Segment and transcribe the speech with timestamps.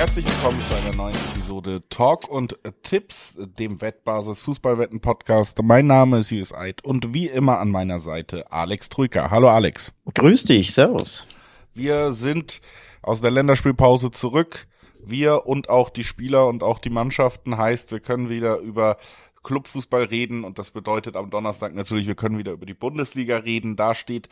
[0.00, 5.62] Herzlich willkommen zu einer neuen Episode Talk und Tipps, dem Wettbasis Fußballwetten Podcast.
[5.62, 9.30] Mein Name ist Jürgen Eid und wie immer an meiner Seite Alex Trüker.
[9.30, 9.92] Hallo Alex.
[10.14, 11.26] Grüß dich, servus.
[11.74, 12.62] Wir sind
[13.02, 14.68] aus der Länderspielpause zurück.
[15.04, 18.96] Wir und auch die Spieler und auch die Mannschaften heißt, wir können wieder über
[19.42, 23.76] Clubfußball reden und das bedeutet am Donnerstag natürlich, wir können wieder über die Bundesliga reden.
[23.76, 24.30] Da steht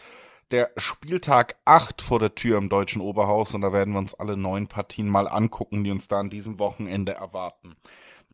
[0.50, 4.36] der Spieltag 8 vor der Tür im deutschen Oberhaus und da werden wir uns alle
[4.36, 7.76] neun Partien mal angucken, die uns da an diesem Wochenende erwarten.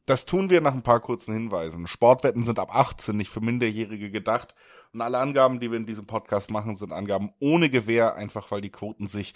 [0.06, 1.86] Das tun wir nach ein paar kurzen Hinweisen.
[1.86, 4.54] Sportwetten sind ab 18 nicht für Minderjährige gedacht
[4.92, 8.60] und alle Angaben, die wir in diesem Podcast machen, sind Angaben ohne Gewähr, einfach weil
[8.60, 9.32] die Quoten sich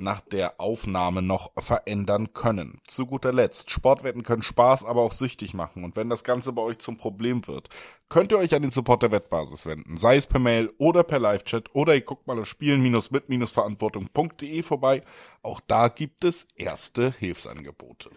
[0.00, 2.80] nach der Aufnahme noch verändern können.
[2.86, 5.84] Zu guter Letzt, Sportwetten können Spaß, aber auch süchtig machen.
[5.84, 7.68] Und wenn das Ganze bei euch zum Problem wird,
[8.08, 9.96] könnt ihr euch an den Support der Wettbasis wenden.
[9.96, 15.02] Sei es per Mail oder per Live-Chat oder ihr guckt mal auf spielen-mit-verantwortung.de vorbei.
[15.42, 18.10] Auch da gibt es erste Hilfsangebote.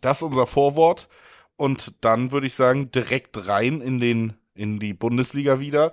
[0.00, 1.08] Das ist unser Vorwort.
[1.56, 5.92] Und dann würde ich sagen, direkt rein in den, in die Bundesliga wieder.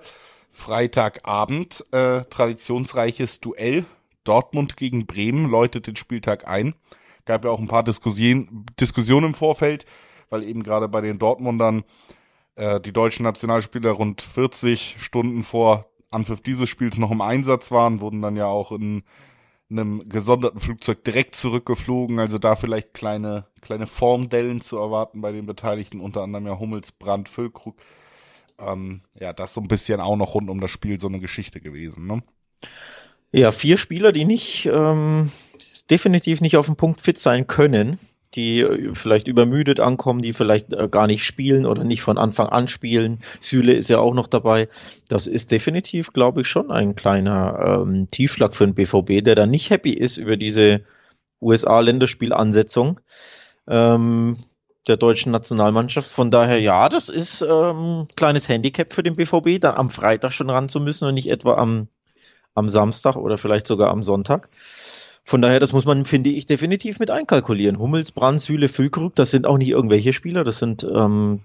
[0.49, 3.86] Freitagabend, äh, traditionsreiches Duell
[4.23, 6.75] Dortmund gegen Bremen läutet den Spieltag ein.
[7.25, 9.86] Gab ja auch ein paar Diskussionen, Diskussionen im Vorfeld,
[10.30, 11.84] weil eben gerade bei den Dortmundern
[12.56, 18.02] äh, die deutschen Nationalspieler rund 40 Stunden vor Anpfiff dieses Spiels noch im Einsatz waren,
[18.02, 19.03] wurden dann ja auch in
[19.70, 25.45] einem gesonderten Flugzeug direkt zurückgeflogen, also da vielleicht kleine, kleine Formdellen zu erwarten bei den
[25.45, 27.76] Beteiligten, unter anderem ja Hummels, Brandt, Füllkrug.
[28.58, 31.61] Ähm, ja, das so ein bisschen auch noch rund um das Spiel so eine Geschichte
[31.61, 32.23] gewesen, ne?
[33.31, 35.31] Ja, vier Spieler, die nicht ähm,
[35.89, 37.99] definitiv nicht auf dem Punkt fit sein können,
[38.36, 42.47] die äh, vielleicht übermüdet ankommen, die vielleicht äh, gar nicht spielen oder nicht von Anfang
[42.47, 43.19] an spielen.
[43.39, 44.67] Süle ist ja auch noch dabei.
[45.09, 49.52] Das ist definitiv, glaube ich, schon ein kleiner ähm, Tiefschlag für den BVB, der dann
[49.52, 50.81] nicht happy ist über diese
[51.41, 52.99] USA-Länderspielansetzung
[53.67, 54.38] ähm,
[54.88, 56.09] der deutschen Nationalmannschaft.
[56.09, 60.49] Von daher, ja, das ist ähm, kleines Handicap für den BVB, dann am Freitag schon
[60.49, 61.87] ran zu müssen und nicht etwa am
[62.59, 64.49] am Samstag oder vielleicht sogar am Sonntag.
[65.23, 67.80] Von daher, das muss man, finde ich, definitiv mit einkalkulieren.
[67.80, 71.42] Hummels, Brand, Süle, Füllkrug, das sind auch nicht irgendwelche Spieler, das sind ähm,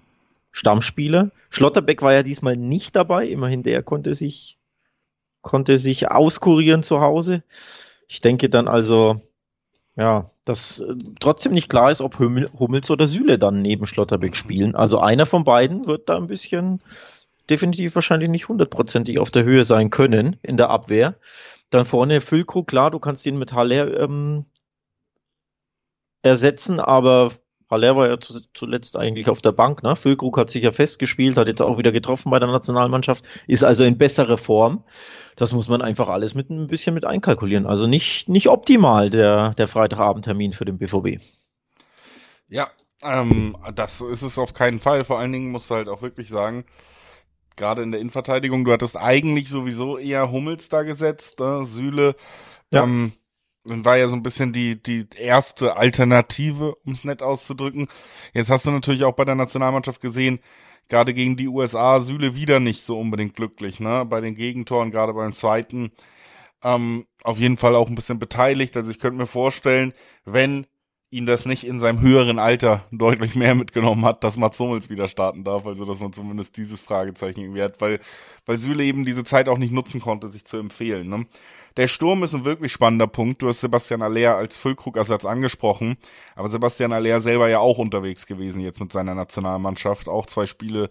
[0.51, 1.31] Stammspieler.
[1.49, 4.57] Schlotterbeck war ja diesmal nicht dabei, immerhin der konnte sich,
[5.41, 7.43] konnte sich auskurieren zu Hause.
[8.07, 9.21] Ich denke dann also,
[9.95, 14.75] ja, dass äh, trotzdem nicht klar ist, ob Hummels oder Süle dann neben Schlotterbeck spielen.
[14.75, 16.81] Also einer von beiden wird da ein bisschen
[17.49, 21.15] definitiv wahrscheinlich nicht hundertprozentig auf der Höhe sein können in der Abwehr.
[21.69, 24.45] Dann vorne Füllkrug, klar, du kannst ihn mit Haller ähm,
[26.21, 27.31] ersetzen, aber
[27.69, 29.81] Haller war ja zuletzt eigentlich auf der Bank.
[29.83, 29.95] Ne?
[29.95, 33.83] Füllkrug hat sich ja festgespielt, hat jetzt auch wieder getroffen bei der Nationalmannschaft, ist also
[33.83, 34.83] in bessere Form.
[35.35, 37.65] Das muss man einfach alles mit ein bisschen mit einkalkulieren.
[37.65, 41.21] Also nicht, nicht optimal der, der Freitagabendtermin für den BVB.
[42.47, 42.69] Ja,
[43.01, 45.03] ähm, das ist es auf keinen Fall.
[45.03, 46.65] Vor allen Dingen musst du halt auch wirklich sagen,
[47.55, 51.65] gerade in der Innenverteidigung, du hattest eigentlich sowieso eher Hummels da gesetzt, ne?
[51.65, 52.15] Süle.
[52.71, 52.83] Ja.
[52.83, 53.13] Ähm,
[53.65, 57.87] war ja so ein bisschen die, die erste Alternative, um es nett auszudrücken.
[58.33, 60.39] Jetzt hast du natürlich auch bei der Nationalmannschaft gesehen,
[60.87, 64.05] gerade gegen die USA, Süle wieder nicht so unbedingt glücklich, ne?
[64.05, 65.91] Bei den Gegentoren, gerade beim zweiten,
[66.63, 68.77] ähm, auf jeden Fall auch ein bisschen beteiligt.
[68.77, 69.93] Also ich könnte mir vorstellen,
[70.25, 70.67] wenn
[71.15, 75.07] ihn das nicht in seinem höheren Alter deutlich mehr mitgenommen hat, dass Mats Hummels wieder
[75.07, 77.99] starten darf, also dass man zumindest dieses Fragezeichen irgendwie hat, weil,
[78.45, 81.07] weil Süle eben diese Zeit auch nicht nutzen konnte, sich zu empfehlen.
[81.07, 81.25] Ne?
[81.77, 83.41] Der Sturm ist ein wirklich spannender Punkt.
[83.41, 85.97] Du hast Sebastian Aller als Füllkrugersatz angesprochen,
[86.35, 90.89] aber Sebastian Aller selber ja auch unterwegs gewesen jetzt mit seiner Nationalmannschaft, auch zwei Spiele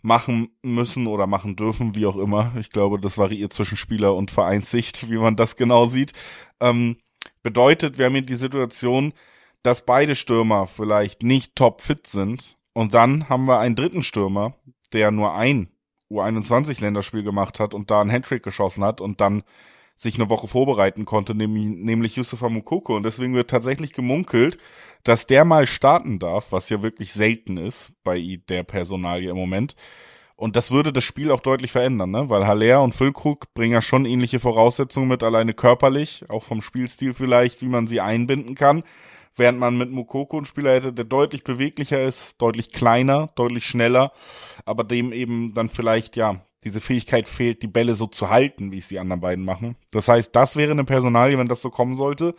[0.00, 2.52] machen müssen oder machen dürfen, wie auch immer.
[2.58, 6.12] Ich glaube, das variiert zwischen Spieler und Vereinssicht, wie man das genau sieht.
[6.60, 6.96] Ähm,
[7.42, 9.12] bedeutet, wir haben hier die Situation,
[9.66, 12.56] dass beide Stürmer vielleicht nicht top fit sind.
[12.72, 14.54] Und dann haben wir einen dritten Stürmer,
[14.92, 15.70] der nur ein
[16.08, 19.42] U21-Länderspiel gemacht hat und da einen Hattrick geschossen hat und dann
[19.96, 22.94] sich eine Woche vorbereiten konnte, nämlich, nämlich Yusufa Mukoko.
[22.94, 24.56] Und deswegen wird tatsächlich gemunkelt,
[25.02, 29.74] dass der mal starten darf, was ja wirklich selten ist bei der Personalie im Moment.
[30.36, 32.28] Und das würde das Spiel auch deutlich verändern, ne?
[32.28, 37.14] Weil Haller und Füllkrug bringen ja schon ähnliche Voraussetzungen mit, alleine körperlich, auch vom Spielstil
[37.14, 38.84] vielleicht, wie man sie einbinden kann
[39.36, 44.12] während man mit Mukoko einen Spieler hätte, der deutlich beweglicher ist, deutlich kleiner, deutlich schneller,
[44.64, 48.78] aber dem eben dann vielleicht, ja, diese Fähigkeit fehlt, die Bälle so zu halten, wie
[48.78, 49.76] es die anderen beiden machen.
[49.92, 52.34] Das heißt, das wäre eine Personalie, wenn das so kommen sollte,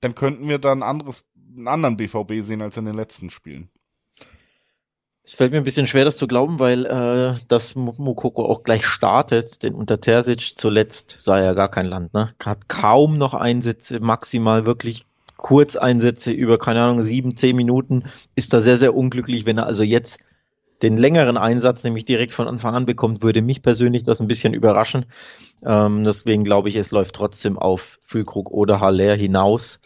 [0.00, 1.24] dann könnten wir dann anderes,
[1.54, 3.68] einen anderen BVB sehen als in den letzten Spielen.
[5.24, 8.86] Es fällt mir ein bisschen schwer, das zu glauben, weil äh, dass Mukoko auch gleich
[8.86, 12.32] startet, denn unter Terzic zuletzt sah er gar kein Land, ne?
[12.42, 15.04] Hat kaum noch Einsätze, maximal wirklich
[15.38, 18.04] Kurzeinsätze über, keine Ahnung, sieben, zehn Minuten,
[18.34, 19.46] ist da sehr, sehr unglücklich.
[19.46, 20.20] Wenn er also jetzt
[20.82, 24.52] den längeren Einsatz nämlich direkt von Anfang an bekommt, würde mich persönlich das ein bisschen
[24.52, 25.06] überraschen.
[25.64, 29.80] Ähm, deswegen glaube ich, es läuft trotzdem auf Füllkrug oder Haller hinaus.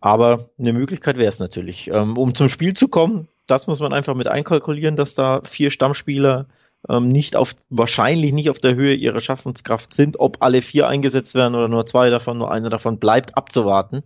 [0.00, 1.90] Aber eine Möglichkeit wäre es natürlich.
[1.90, 5.70] Ähm, um zum Spiel zu kommen, das muss man einfach mit einkalkulieren, dass da vier
[5.70, 6.46] Stammspieler
[6.88, 10.20] ähm, nicht auf, wahrscheinlich nicht auf der Höhe ihrer Schaffenskraft sind.
[10.20, 14.02] Ob alle vier eingesetzt werden oder nur zwei davon, nur einer davon bleibt abzuwarten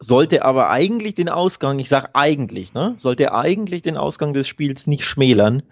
[0.00, 4.86] sollte aber eigentlich den Ausgang, ich sage eigentlich, ne, sollte eigentlich den Ausgang des Spiels
[4.86, 5.62] nicht schmälern,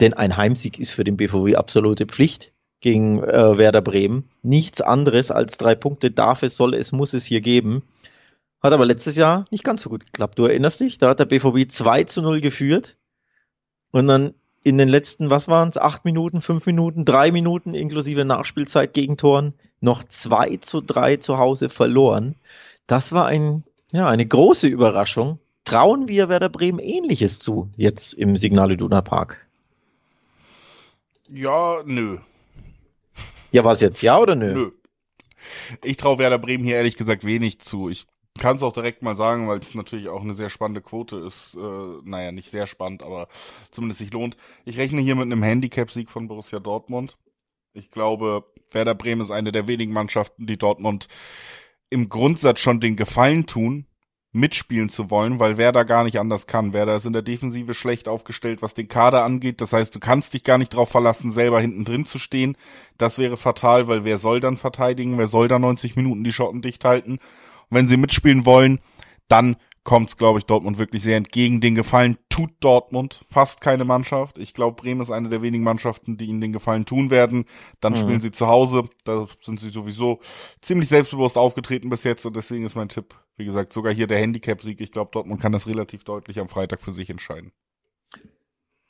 [0.00, 4.28] denn ein Heimsieg ist für den BVW absolute Pflicht gegen äh, Werder Bremen.
[4.42, 7.82] Nichts anderes als drei Punkte darf es, soll es, muss es hier geben.
[8.62, 10.38] Hat aber letztes Jahr nicht ganz so gut geklappt.
[10.38, 12.96] Du erinnerst dich, da hat der BVB 2 zu 0 geführt
[13.90, 18.24] und dann in den letzten, was waren es, acht Minuten, fünf Minuten, drei Minuten inklusive
[18.24, 22.36] Nachspielzeit gegen Toren noch 2 zu 3 zu Hause verloren.
[22.86, 25.38] Das war ein ja, eine große Überraschung.
[25.62, 29.46] Trauen wir Werder Bremen Ähnliches zu, jetzt im Signal Iduna Park?
[31.30, 32.18] Ja, nö.
[33.52, 34.52] Ja, war es jetzt ja oder nö?
[34.52, 34.70] Nö.
[35.84, 37.88] Ich traue Werder Bremen hier ehrlich gesagt wenig zu.
[37.88, 38.06] Ich
[38.36, 41.54] kann es auch direkt mal sagen, weil es natürlich auch eine sehr spannende Quote ist.
[41.54, 43.28] Äh, naja, nicht sehr spannend, aber
[43.70, 44.36] zumindest sich lohnt.
[44.64, 47.16] Ich rechne hier mit einem Handicap-Sieg von Borussia Dortmund.
[47.74, 51.06] Ich glaube, Werder Bremen ist eine der wenigen Mannschaften, die Dortmund
[51.94, 53.86] im Grundsatz schon den Gefallen tun,
[54.32, 56.72] mitspielen zu wollen, weil Werder gar nicht anders kann.
[56.72, 59.60] Werder ist in der Defensive schlecht aufgestellt, was den Kader angeht.
[59.60, 62.56] Das heißt, du kannst dich gar nicht darauf verlassen, selber hinten drin zu stehen.
[62.98, 65.18] Das wäre fatal, weil wer soll dann verteidigen?
[65.18, 67.12] Wer soll da 90 Minuten die Schotten dicht halten?
[67.12, 67.20] Und
[67.70, 68.80] wenn sie mitspielen wollen,
[69.28, 69.54] dann
[69.84, 71.60] kommt es, glaube ich, Dortmund wirklich sehr entgegen.
[71.60, 74.38] Den Gefallen tut Dortmund fast keine Mannschaft.
[74.38, 77.44] Ich glaube, Bremen ist eine der wenigen Mannschaften, die ihnen den Gefallen tun werden.
[77.80, 77.98] Dann mhm.
[77.98, 78.88] spielen sie zu Hause.
[79.04, 80.20] Da sind sie sowieso
[80.62, 84.18] ziemlich selbstbewusst aufgetreten bis jetzt und deswegen ist mein Tipp, wie gesagt, sogar hier der
[84.18, 84.80] Handicap-Sieg.
[84.80, 87.52] Ich glaube, Dortmund kann das relativ deutlich am Freitag für sich entscheiden.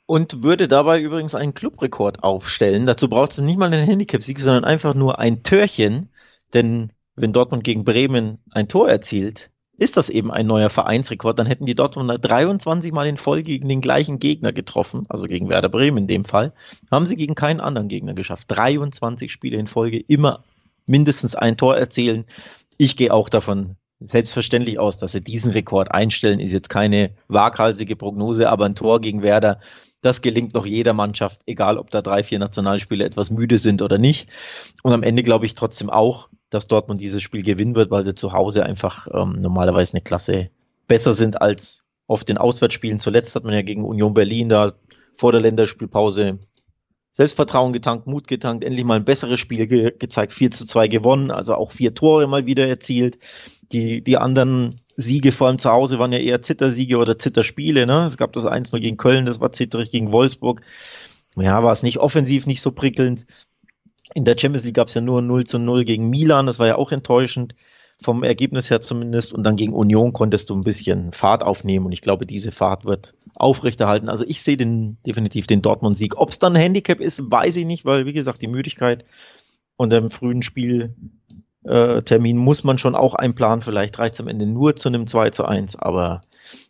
[0.07, 2.85] Und würde dabei übrigens einen Clubrekord aufstellen.
[2.85, 6.09] Dazu braucht es nicht mal einen Handicap-Sieg, sondern einfach nur ein Törchen.
[6.53, 11.37] Denn wenn Dortmund gegen Bremen ein Tor erzielt, ist das eben ein neuer Vereinsrekord.
[11.37, 15.49] Dann hätten die Dortmunder 23 Mal in Folge gegen den gleichen Gegner getroffen, also gegen
[15.49, 16.53] Werder Bremen in dem Fall.
[16.91, 18.47] Haben sie gegen keinen anderen Gegner geschafft.
[18.49, 20.43] 23 Spiele in Folge, immer
[20.85, 22.25] mindestens ein Tor erzielen.
[22.77, 26.39] Ich gehe auch davon selbstverständlich aus, dass sie diesen Rekord einstellen.
[26.39, 29.59] Ist jetzt keine waghalsige Prognose, aber ein Tor gegen Werder,
[30.01, 33.97] das gelingt noch jeder Mannschaft, egal ob da drei, vier Nationalspiele etwas müde sind oder
[33.97, 34.29] nicht.
[34.83, 38.15] Und am Ende glaube ich trotzdem auch, dass Dortmund dieses Spiel gewinnen wird, weil sie
[38.15, 40.49] zu Hause einfach ähm, normalerweise eine Klasse
[40.87, 42.99] besser sind als auf den Auswärtsspielen.
[42.99, 44.73] Zuletzt hat man ja gegen Union Berlin da
[45.13, 46.39] vor der Länderspielpause
[47.13, 51.31] Selbstvertrauen getankt, Mut getankt, endlich mal ein besseres Spiel ge gezeigt, 4 zu 2 gewonnen,
[51.31, 53.19] also auch vier Tore mal wieder erzielt.
[53.71, 57.85] Die, die anderen Siege, vor allem zu Hause, waren ja eher Zittersiege oder Zitterspiele.
[57.85, 58.05] Ne?
[58.05, 60.61] Es gab das 1-0 gegen Köln, das war zitterig gegen Wolfsburg.
[61.37, 63.25] Ja, war es nicht offensiv, nicht so prickelnd.
[64.13, 66.67] In der Champions League gab es ja nur 0 zu 0 gegen Milan, das war
[66.67, 67.55] ja auch enttäuschend,
[68.01, 69.33] vom Ergebnis her zumindest.
[69.33, 72.85] Und dann gegen Union konntest du ein bisschen Fahrt aufnehmen und ich glaube, diese Fahrt
[72.85, 74.09] wird aufrechterhalten.
[74.09, 76.17] Also ich sehe den, definitiv den Dortmund-Sieg.
[76.17, 79.05] Ob es dann ein Handicap ist, weiß ich nicht, weil wie gesagt, die Müdigkeit
[79.77, 83.61] und im frühen Spieltermin muss man schon auch einplanen.
[83.61, 86.21] Vielleicht reicht es am Ende nur zu einem 2 zu 1, aber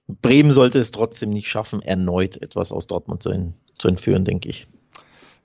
[0.08, 4.68] Bremen sollte es trotzdem nicht schaffen, erneut etwas aus Dortmund zu, zu entführen, denke ich.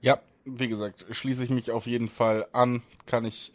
[0.02, 0.20] Ja,
[0.58, 2.82] wie gesagt, schließe ich mich auf jeden Fall an.
[3.06, 3.52] Kann ich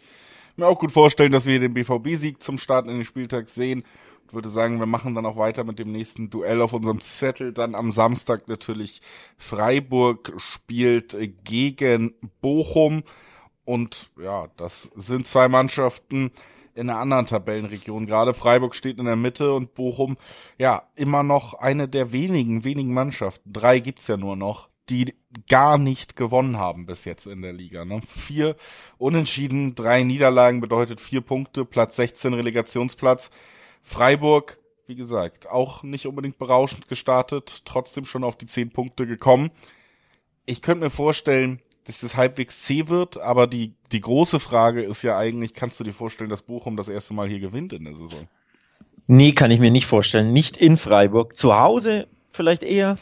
[0.56, 3.84] mir auch gut vorstellen, dass wir den BVB-Sieg zum Start in den Spieltag sehen.
[4.28, 7.54] Ich würde sagen, wir machen dann auch weiter mit dem nächsten Duell auf unserem Zettel.
[7.54, 9.02] Dann am Samstag natürlich
[9.38, 13.04] Freiburg spielt gegen Bochum.
[13.66, 16.32] Und ja, das sind zwei Mannschaften
[16.76, 18.06] in einer anderen Tabellenregion.
[18.06, 20.18] Gerade Freiburg steht in der Mitte und Bochum,
[20.58, 23.54] ja, immer noch eine der wenigen, wenigen Mannschaften.
[23.54, 25.16] Drei gibt's ja nur noch, die
[25.50, 27.86] gar nicht gewonnen haben bis jetzt in der Liga.
[27.86, 28.02] Ne?
[28.08, 28.56] Vier
[28.98, 33.30] Unentschieden, drei Niederlagen bedeutet vier Punkte, Platz 16 Relegationsplatz.
[33.82, 39.52] Freiburg, wie gesagt, auch nicht unbedingt berauschend gestartet, trotzdem schon auf die zehn Punkte gekommen.
[40.46, 45.04] Ich könnte mir vorstellen, dass das halbwegs zäh wird, aber die, die große Frage ist
[45.04, 47.94] ja eigentlich, kannst du dir vorstellen, dass Bochum das erste Mal hier gewinnt in der
[47.94, 48.28] Saison?
[49.08, 50.34] Nee, kann ich mir nicht vorstellen.
[50.34, 51.36] Nicht in Freiburg.
[51.36, 52.98] Zu Hause vielleicht eher,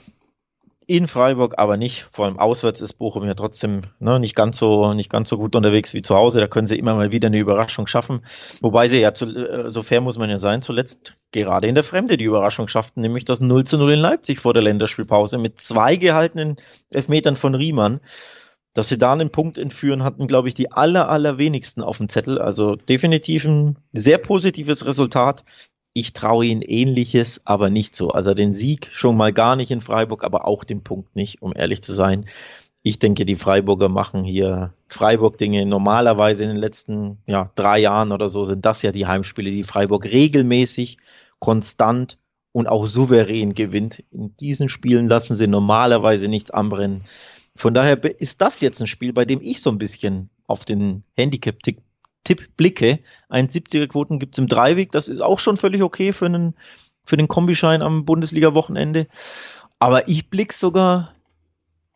[0.88, 2.08] in Freiburg, aber nicht.
[2.12, 5.56] Vor allem auswärts ist Bochum ja trotzdem ne, nicht ganz so nicht ganz so gut
[5.56, 6.40] unterwegs wie zu Hause.
[6.40, 8.26] Da können sie immer mal wieder eine Überraschung schaffen.
[8.62, 11.84] Wobei sie ja, zu, äh, so fair muss man ja sein, zuletzt gerade in der
[11.84, 15.60] Fremde die Überraschung schafften, nämlich das 0 zu 0 in Leipzig vor der Länderspielpause mit
[15.60, 16.58] zwei gehaltenen
[16.90, 18.00] Elfmetern von Riemann.
[18.76, 22.40] Dass sie da einen Punkt entführen, hatten, glaube ich, die aller, allerwenigsten auf dem Zettel.
[22.40, 25.44] Also definitiv ein sehr positives Resultat
[25.94, 28.10] Ich traue ihnen ähnliches, aber nicht so.
[28.10, 31.54] Also den Sieg schon mal gar nicht in Freiburg, aber auch den Punkt nicht, um
[31.56, 32.26] ehrlich zu sein.
[32.82, 35.66] Ich denke, die Freiburger machen hier Freiburg-Dinge.
[35.66, 39.64] Normalerweise in den letzten ja, drei Jahren oder so sind das ja die Heimspiele, die
[39.64, 40.98] Freiburg regelmäßig,
[41.40, 42.18] konstant
[42.52, 44.04] und auch souverän gewinnt.
[44.12, 47.04] In diesen Spielen lassen sie normalerweise nichts anbrennen.
[47.56, 51.04] Von daher ist das jetzt ein Spiel, bei dem ich so ein bisschen auf den
[52.24, 53.00] Handicap-Tipp blicke.
[53.30, 56.56] 1,70er Quoten gibt's im Dreiweg, das ist auch schon völlig okay für einen,
[57.04, 59.08] für den Kombischein am Bundesliga-Wochenende.
[59.80, 61.14] Aber ich blicke sogar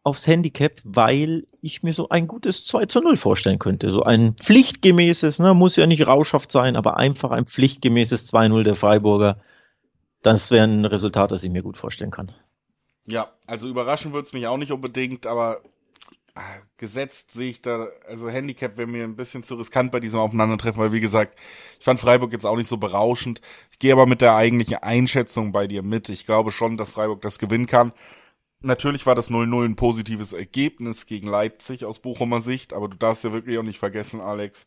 [0.03, 3.89] aufs Handicap, weil ich mir so ein gutes 2 zu 0 vorstellen könnte.
[3.91, 8.75] So ein pflichtgemäßes, ne, muss ja nicht rauschhaft sein, aber einfach ein pflichtgemäßes 2-0 der
[8.75, 9.41] Freiburger.
[10.21, 12.31] Das wäre ein Resultat, das ich mir gut vorstellen kann.
[13.05, 15.61] Ja, also überraschen würde es mich auch nicht unbedingt, aber
[16.77, 20.81] gesetzt sehe ich da, also Handicap wäre mir ein bisschen zu riskant bei diesem Aufeinandertreffen,
[20.81, 21.37] weil wie gesagt,
[21.79, 23.41] ich fand Freiburg jetzt auch nicht so berauschend.
[23.71, 26.09] Ich gehe aber mit der eigentlichen Einschätzung bei dir mit.
[26.09, 27.93] Ich glaube schon, dass Freiburg das gewinnen kann.
[28.59, 33.23] Natürlich war das 0-0 ein positives Ergebnis gegen Leipzig aus Bochumer Sicht, aber du darfst
[33.23, 34.65] ja wirklich auch nicht vergessen, Alex,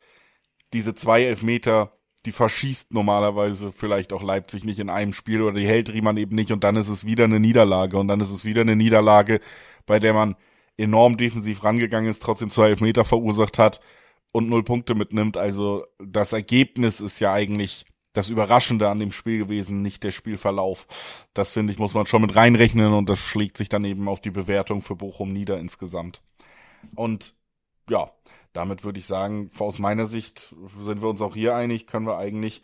[0.73, 1.91] diese zwei Elfmeter,
[2.27, 6.37] die verschießt normalerweise vielleicht auch Leipzig nicht in einem Spiel oder die hält Riemann eben
[6.37, 9.41] nicht und dann ist es wieder eine Niederlage und dann ist es wieder eine Niederlage,
[9.87, 10.37] bei der man
[10.81, 13.81] enorm defensiv rangegangen ist, trotzdem zwei Elfmeter verursacht hat
[14.33, 15.37] und null Punkte mitnimmt.
[15.37, 21.27] Also das Ergebnis ist ja eigentlich das Überraschende an dem Spiel gewesen, nicht der Spielverlauf.
[21.33, 24.21] Das finde ich, muss man schon mit reinrechnen und das schlägt sich dann eben auf
[24.21, 26.21] die Bewertung für Bochum nieder insgesamt.
[26.97, 27.35] Und
[27.89, 28.11] ja,
[28.53, 32.19] damit würde ich sagen, aus meiner Sicht sind wir uns auch hier einig, können wir
[32.19, 32.63] eigentlich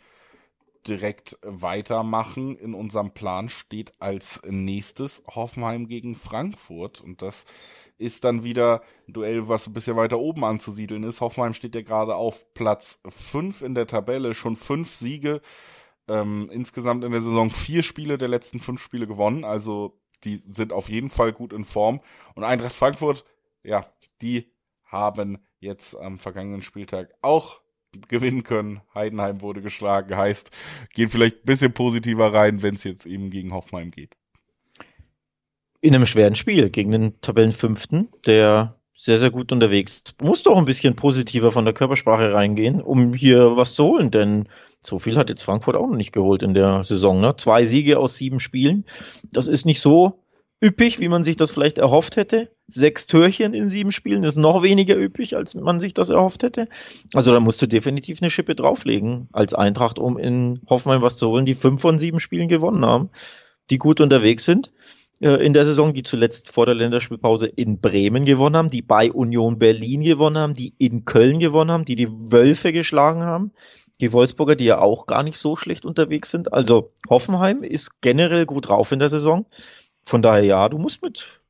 [0.87, 2.57] direkt weitermachen.
[2.57, 7.45] In unserem Plan steht als nächstes Hoffenheim gegen Frankfurt und das
[7.97, 11.21] ist dann wieder ein Duell, was ein bisschen weiter oben anzusiedeln ist.
[11.21, 15.41] Hoffenheim steht ja gerade auf Platz 5 in der Tabelle, schon fünf Siege.
[16.07, 20.71] Ähm, insgesamt in der Saison vier Spiele der letzten fünf Spiele gewonnen, also die sind
[20.71, 21.99] auf jeden Fall gut in Form.
[22.33, 23.25] Und Eintracht Frankfurt,
[23.63, 23.85] ja,
[24.21, 24.51] die
[24.85, 27.61] haben jetzt am vergangenen Spieltag auch
[28.07, 28.81] gewinnen können.
[28.93, 30.51] Heidenheim wurde geschlagen, heißt,
[30.93, 34.15] geht vielleicht ein bisschen positiver rein, wenn es jetzt eben gegen Hoffenheim geht.
[35.79, 40.03] In einem schweren Spiel gegen den Tabellenfünften, der sehr, sehr gut unterwegs.
[40.21, 44.49] Muss doch ein bisschen positiver von der Körpersprache reingehen, um hier was zu holen, denn
[44.79, 47.21] so viel hat jetzt Frankfurt auch noch nicht geholt in der Saison.
[47.21, 47.35] Ne?
[47.37, 48.85] Zwei Siege aus sieben Spielen.
[49.31, 50.23] Das ist nicht so
[50.63, 52.49] üppig, wie man sich das vielleicht erhofft hätte.
[52.67, 56.67] Sechs Türchen in sieben Spielen ist noch weniger üppig, als man sich das erhofft hätte.
[57.13, 61.27] Also da musst du definitiv eine Schippe drauflegen als Eintracht, um in Hoffenheim was zu
[61.27, 63.11] holen, die fünf von sieben Spielen gewonnen haben,
[63.69, 64.71] die gut unterwegs sind
[65.19, 69.57] in der Saison, die zuletzt vor der Länderspielpause in Bremen gewonnen haben, die bei Union
[69.57, 73.51] Berlin gewonnen haben, die in Köln gewonnen haben, die die Wölfe geschlagen haben,
[73.99, 76.53] die Wolfsburger, die ja auch gar nicht so schlecht unterwegs sind.
[76.53, 79.47] Also Hoffenheim ist generell gut drauf in der Saison.
[80.05, 81.41] Von daher ja, du musst mit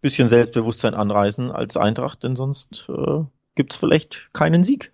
[0.00, 3.24] bisschen Selbstbewusstsein anreisen als Eintracht, denn sonst äh,
[3.56, 4.92] gibt es vielleicht keinen Sieg.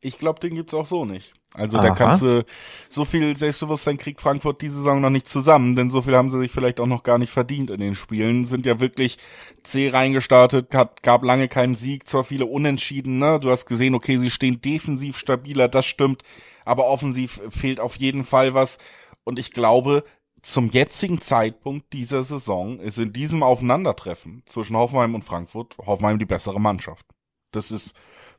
[0.00, 1.34] Ich glaube, den gibt's auch so nicht.
[1.54, 1.88] Also Aha.
[1.88, 2.44] da kannst du,
[2.90, 6.40] so viel Selbstbewusstsein kriegt Frankfurt diese Saison noch nicht zusammen, denn so viel haben sie
[6.40, 8.46] sich vielleicht auch noch gar nicht verdient in den Spielen.
[8.46, 9.18] Sind ja wirklich
[9.62, 13.38] zäh reingestartet, hat, gab lange keinen Sieg, zwar viele Unentschieden, ne?
[13.38, 16.22] Du hast gesehen, okay, sie stehen defensiv stabiler, das stimmt,
[16.64, 18.78] aber offensiv fehlt auf jeden Fall was.
[19.22, 20.02] Und ich glaube,
[20.42, 26.26] zum jetzigen Zeitpunkt dieser Saison ist in diesem Aufeinandertreffen zwischen Hoffenheim und Frankfurt Hoffenheim die
[26.26, 27.06] bessere Mannschaft.
[27.52, 27.94] Das ist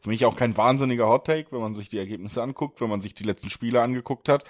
[0.06, 3.02] für mich auch kein wahnsinniger Hot Take, wenn man sich die Ergebnisse anguckt, wenn man
[3.02, 4.44] sich die letzten Spiele angeguckt hat.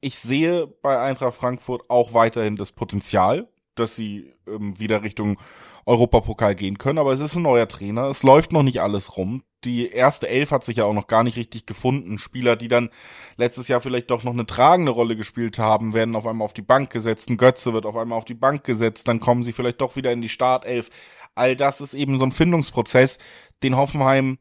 [0.00, 5.38] Ich sehe bei Eintracht Frankfurt auch weiterhin das Potenzial, dass sie ähm, wieder Richtung
[5.84, 9.42] Europapokal gehen können, aber es ist ein neuer Trainer, es läuft noch nicht alles rum.
[9.64, 12.18] Die erste Elf hat sich ja auch noch gar nicht richtig gefunden.
[12.18, 12.88] Spieler, die dann
[13.36, 16.62] letztes Jahr vielleicht doch noch eine tragende Rolle gespielt haben, werden auf einmal auf die
[16.62, 17.28] Bank gesetzt.
[17.28, 20.12] Ein Götze wird auf einmal auf die Bank gesetzt, dann kommen sie vielleicht doch wieder
[20.12, 20.88] in die Startelf.
[21.34, 23.18] All das ist eben so ein Findungsprozess,
[23.62, 24.38] den Hoffenheim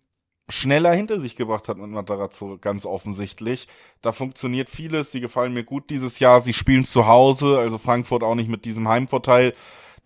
[0.51, 3.67] schneller hinter sich gebracht hat mit Matarazzo, ganz offensichtlich.
[4.01, 8.23] Da funktioniert vieles, sie gefallen mir gut dieses Jahr, sie spielen zu Hause, also Frankfurt
[8.23, 9.53] auch nicht mit diesem Heimvorteil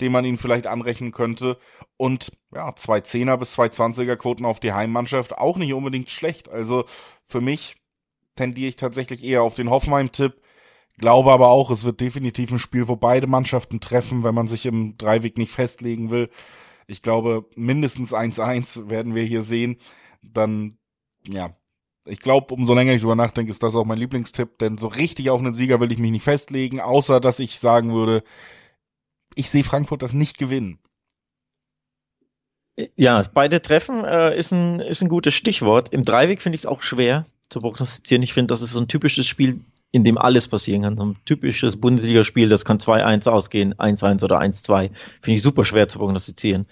[0.02, 1.58] den man ihnen vielleicht anrechnen könnte.
[1.98, 6.50] Und ja, zwei Zehner bis zwei Zwanziger Quoten auf die Heimmannschaft auch nicht unbedingt schlecht.
[6.50, 6.86] Also
[7.28, 7.78] für mich
[8.36, 10.34] tendiere ich tatsächlich eher auf den Hoffenheim-Tipp.
[10.98, 14.66] Glaube aber auch, es wird definitiv ein Spiel, wo beide Mannschaften treffen, wenn man sich
[14.66, 16.30] im Dreiweg nicht festlegen will.
[16.88, 19.78] Ich glaube, mindestens 1-1 werden wir hier sehen.
[20.34, 20.78] Dann,
[21.28, 21.56] ja,
[22.06, 25.30] ich glaube, umso länger ich drüber nachdenke, ist das auch mein Lieblingstipp, denn so richtig
[25.30, 28.24] auf einen Sieger will ich mich nicht festlegen, außer dass ich sagen würde,
[29.34, 30.80] ich sehe Frankfurt das nicht gewinnen.
[32.96, 35.90] Ja, beide Treffen äh, ist, ein, ist ein gutes Stichwort.
[35.94, 38.22] Im Dreiweg finde ich es auch schwer zu prognostizieren.
[38.22, 40.98] Ich finde, das ist so ein typisches Spiel, in dem alles passieren kann.
[40.98, 44.90] So ein typisches Bundesligaspiel, das kann 2-1 ausgehen, 1-1 oder 1-2.
[45.22, 46.66] Finde ich super schwer zu prognostizieren.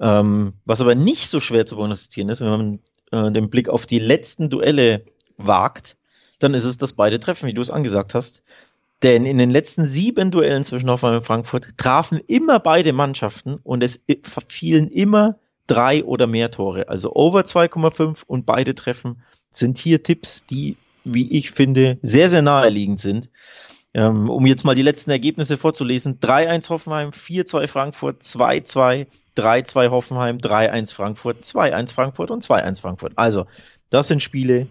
[0.00, 2.80] Ähm, was aber nicht so schwer zu prognostizieren ist, wenn man
[3.14, 5.04] äh, den Blick auf die letzten Duelle
[5.36, 5.96] wagt,
[6.38, 8.42] dann ist es, dass beide treffen, wie du es angesagt hast.
[9.02, 13.82] Denn in den letzten sieben Duellen zwischen Hoffenheim und Frankfurt trafen immer beide Mannschaften und
[13.82, 14.00] es
[14.48, 16.88] fielen immer drei oder mehr Tore.
[16.88, 22.42] Also over 2,5 und beide Treffen sind hier Tipps, die, wie ich finde, sehr, sehr
[22.42, 23.30] naheliegend sind.
[23.92, 26.18] Ähm, um jetzt mal die letzten Ergebnisse vorzulesen.
[26.18, 29.06] 3-1 Hoffenheim, 4-2 Frankfurt, 2-2,
[29.36, 33.12] 3-2 Hoffenheim, 3-1 Frankfurt, 2-1 Frankfurt und 2-1 Frankfurt.
[33.16, 33.46] Also,
[33.90, 34.68] das sind Spiele,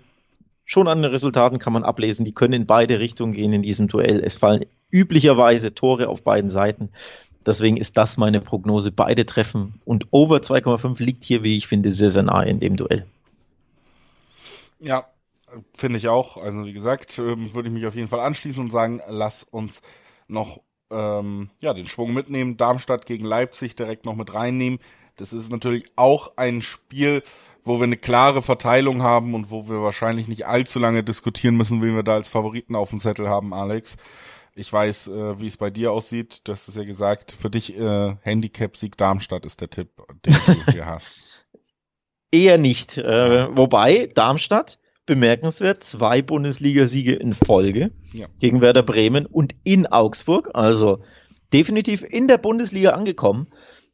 [0.66, 3.88] schon an den Resultaten kann man ablesen, die können in beide Richtungen gehen in diesem
[3.88, 4.24] Duell.
[4.24, 6.90] Es fallen üblicherweise Tore auf beiden Seiten.
[7.46, 8.92] Deswegen ist das meine Prognose.
[8.92, 12.76] Beide treffen und over 2,5 liegt hier, wie ich finde, sehr, sehr nahe in dem
[12.76, 13.06] Duell.
[14.80, 15.08] Ja,
[15.74, 16.38] finde ich auch.
[16.38, 19.82] Also wie gesagt, ähm, würde ich mich auf jeden Fall anschließen und sagen, lass uns
[20.28, 20.62] noch
[20.94, 22.58] ähm, ja, den Schwung mitnehmen.
[22.58, 24.80] Darmstadt gegen Leipzig direkt noch mit reinnehmen.
[25.18, 27.24] Das ist natürlich auch ein Spiel,
[27.64, 31.82] wo wir eine klare Verteilung haben und wo wir wahrscheinlich nicht allzu lange diskutieren müssen,
[31.82, 33.96] wen wir da als Favoriten auf dem Zettel haben, Alex.
[34.56, 36.42] Ich weiß, äh, wie es bei dir aussieht.
[36.44, 37.32] Du hast es ja gesagt.
[37.32, 39.90] Für dich äh, Handicap-Sieg Darmstadt ist der Tipp,
[40.26, 41.08] den du hier hast.
[42.32, 42.98] Eher nicht.
[42.98, 48.28] Äh, wobei Darmstadt bemerkenswert zwei Bundesligasiege in Folge ja.
[48.40, 50.52] gegen Werder Bremen und in Augsburg.
[50.54, 51.02] Also
[51.52, 53.48] definitiv in der Bundesliga angekommen.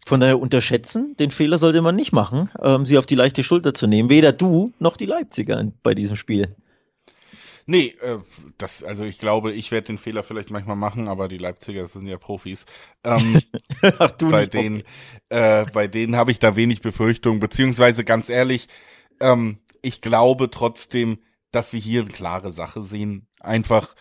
[0.06, 3.74] Von daher unterschätzen, den Fehler sollte man nicht machen, ähm, sie auf die leichte Schulter
[3.74, 4.10] zu nehmen.
[4.10, 6.56] Weder du noch die Leipziger bei diesem Spiel.
[7.66, 8.18] Nee, äh,
[8.58, 12.08] das, also ich glaube, ich werde den Fehler vielleicht manchmal machen, aber die Leipziger sind
[12.08, 12.66] ja Profis.
[13.04, 13.40] Ähm,
[14.00, 14.84] Ach, du bei denen,
[15.30, 18.70] äh, bei denen habe ich da wenig Befürchtung, beziehungsweise ganz ehrlich,
[19.20, 21.20] ähm, ich glaube trotzdem,
[21.52, 23.28] dass wir hier eine klare Sache sehen.
[23.40, 23.96] Einfach,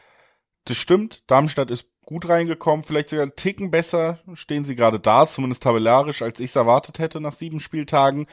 [0.65, 5.27] das stimmt, Darmstadt ist gut reingekommen, vielleicht sogar einen Ticken besser stehen sie gerade da,
[5.27, 8.27] zumindest tabellarisch, als ich es erwartet hätte nach sieben Spieltagen.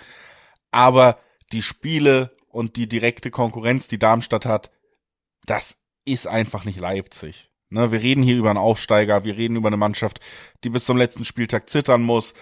[0.71, 1.19] Aber
[1.51, 4.71] die Spiele und die direkte Konkurrenz, die Darmstadt hat,
[5.45, 7.49] das ist einfach nicht Leipzig.
[7.69, 10.19] Ne, wir reden hier über einen Aufsteiger, wir reden über eine Mannschaft,
[10.63, 12.33] die bis zum letzten Spieltag zittern muss.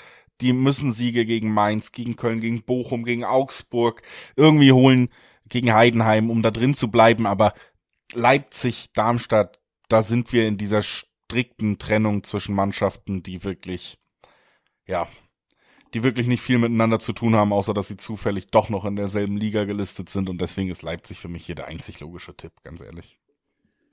[0.43, 4.01] Die müssen Siege gegen Mainz, gegen Köln, gegen Bochum, gegen Augsburg
[4.35, 5.07] irgendwie holen,
[5.47, 7.25] gegen Heidenheim, um da drin zu bleiben.
[7.25, 7.53] Aber
[8.13, 13.97] Leipzig, Darmstadt, da sind wir in dieser strikten Trennung zwischen Mannschaften, die wirklich,
[14.85, 15.07] ja,
[15.93, 18.97] die wirklich nicht viel miteinander zu tun haben, außer dass sie zufällig doch noch in
[18.97, 22.51] derselben Liga gelistet sind und deswegen ist Leipzig für mich hier der einzig logische Tipp,
[22.63, 23.17] ganz ehrlich.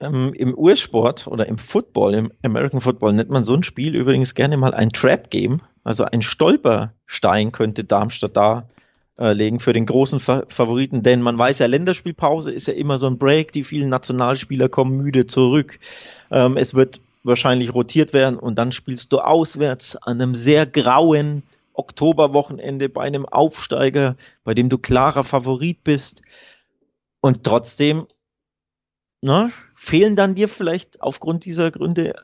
[0.01, 4.35] Ähm, Im US-Sport oder im Football, im American Football nennt man so ein Spiel übrigens
[4.35, 5.61] gerne mal ein Trap-Game.
[5.85, 8.69] Also ein Stolperstein könnte Darmstadt da
[9.19, 12.99] äh, legen für den großen Fa Favoriten, denn man weiß ja, Länderspielpause ist ja immer
[12.99, 15.79] so ein Break, die vielen Nationalspieler kommen müde zurück.
[16.31, 21.43] Ähm, es wird wahrscheinlich rotiert werden und dann spielst du auswärts an einem sehr grauen
[21.75, 26.23] Oktoberwochenende bei einem Aufsteiger, bei dem du klarer Favorit bist.
[27.21, 28.07] Und trotzdem
[29.23, 32.15] na, fehlen dann dir vielleicht aufgrund dieser Gründe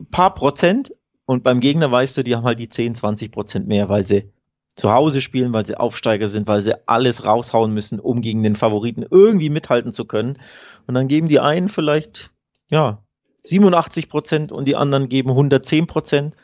[0.00, 0.92] ein paar Prozent.
[1.30, 4.32] Und beim Gegner weißt du, die haben halt die 10, 20 Prozent mehr, weil sie
[4.74, 8.56] zu Hause spielen, weil sie Aufsteiger sind, weil sie alles raushauen müssen, um gegen den
[8.56, 10.40] Favoriten irgendwie mithalten zu können.
[10.88, 12.32] Und dann geben die einen vielleicht,
[12.68, 13.04] ja,
[13.44, 16.34] 87 Prozent und die anderen geben 110 Prozent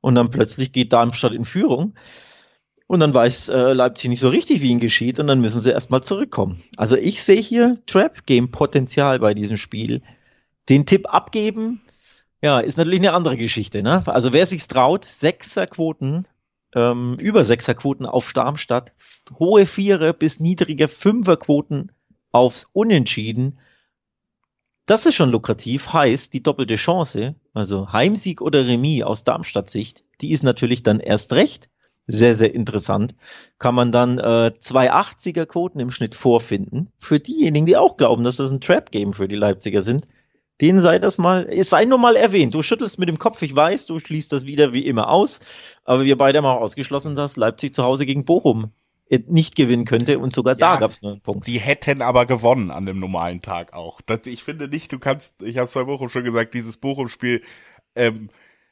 [0.00, 1.94] und dann plötzlich geht Darmstadt in Führung
[2.86, 5.72] und dann weiß äh, Leipzig nicht so richtig, wie ihnen geschieht und dann müssen sie
[5.72, 6.62] erstmal zurückkommen.
[6.76, 10.02] Also ich sehe hier Trap-Game-Potenzial bei diesem Spiel.
[10.68, 11.80] Den Tipp abgeben,
[12.46, 13.82] ja, ist natürlich eine andere Geschichte.
[13.82, 14.04] Ne?
[14.06, 16.28] Also wer sich's traut, Sechserquoten,
[16.76, 18.92] ähm, über Sechserquoten auf Darmstadt,
[19.40, 21.90] hohe Vierer bis niedrige Fünferquoten
[22.30, 23.58] aufs Unentschieden,
[24.86, 30.30] das ist schon lukrativ, heißt die doppelte Chance, also Heimsieg oder Remis aus Darmstadt-Sicht, die
[30.30, 31.68] ist natürlich dann erst recht
[32.06, 33.16] sehr, sehr interessant.
[33.58, 36.92] Kann man dann äh, 280er Quoten im Schnitt vorfinden.
[37.00, 40.06] Für diejenigen, die auch glauben, dass das ein Trap-Game für die Leipziger sind,
[40.60, 42.54] denen sei das mal, es sei nur mal erwähnt.
[42.54, 45.40] Du schüttelst mit dem Kopf, ich weiß, du schließt das wieder wie immer aus,
[45.84, 48.72] aber wir beide haben auch ausgeschlossen, dass Leipzig zu Hause gegen Bochum
[49.28, 51.44] nicht gewinnen könnte und sogar ja, da gab es nur einen Punkt.
[51.44, 54.00] Sie hätten aber gewonnen an dem normalen Tag auch.
[54.00, 57.42] Das, ich finde nicht, du kannst, ich habe es bei Bochum schon gesagt, dieses Bochum-Spiel
[57.94, 58.30] ähm,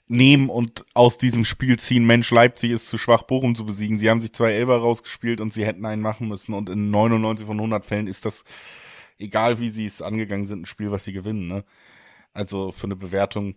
[0.09, 3.97] nehmen und aus diesem Spiel ziehen, Mensch, Leipzig ist zu schwach, Bochum zu besiegen.
[3.97, 7.47] Sie haben sich zwei Elber rausgespielt und sie hätten einen machen müssen und in 99
[7.47, 8.45] von 100 Fällen ist das,
[9.19, 11.47] egal wie sie es angegangen sind, ein Spiel, was sie gewinnen.
[11.47, 11.65] Ne?
[12.33, 13.55] Also für eine Bewertung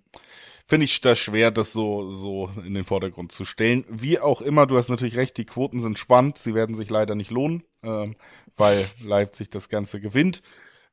[0.68, 3.86] finde ich das schwer, das so, so in den Vordergrund zu stellen.
[3.90, 7.16] Wie auch immer, du hast natürlich recht, die Quoten sind spannend, sie werden sich leider
[7.16, 8.16] nicht lohnen, ähm,
[8.56, 10.42] weil Leipzig das Ganze gewinnt.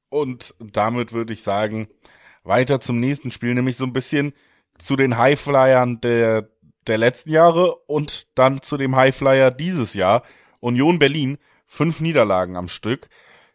[0.09, 1.89] Und damit würde ich sagen,
[2.45, 4.33] weiter zum nächsten Spiel, nämlich so ein bisschen
[4.79, 6.49] zu den Highflyern der,
[6.87, 10.23] der letzten Jahre und dann zu dem Highflyer dieses Jahr.
[10.61, 13.09] Union Berlin, fünf Niederlagen am Stück.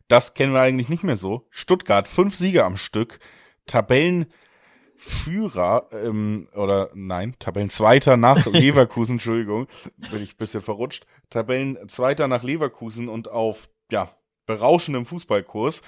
[0.09, 1.47] Das kennen wir eigentlich nicht mehr so.
[1.51, 3.19] Stuttgart, fünf Siege am Stück.
[3.67, 9.67] Tabellenführer, ähm, oder nein, Tabellenzweiter nach Leverkusen, Entschuldigung,
[10.11, 11.05] bin ich ein bisschen verrutscht.
[11.29, 14.09] Tabellenzweiter nach Leverkusen und auf, ja,
[14.47, 15.83] berauschendem Fußballkurs.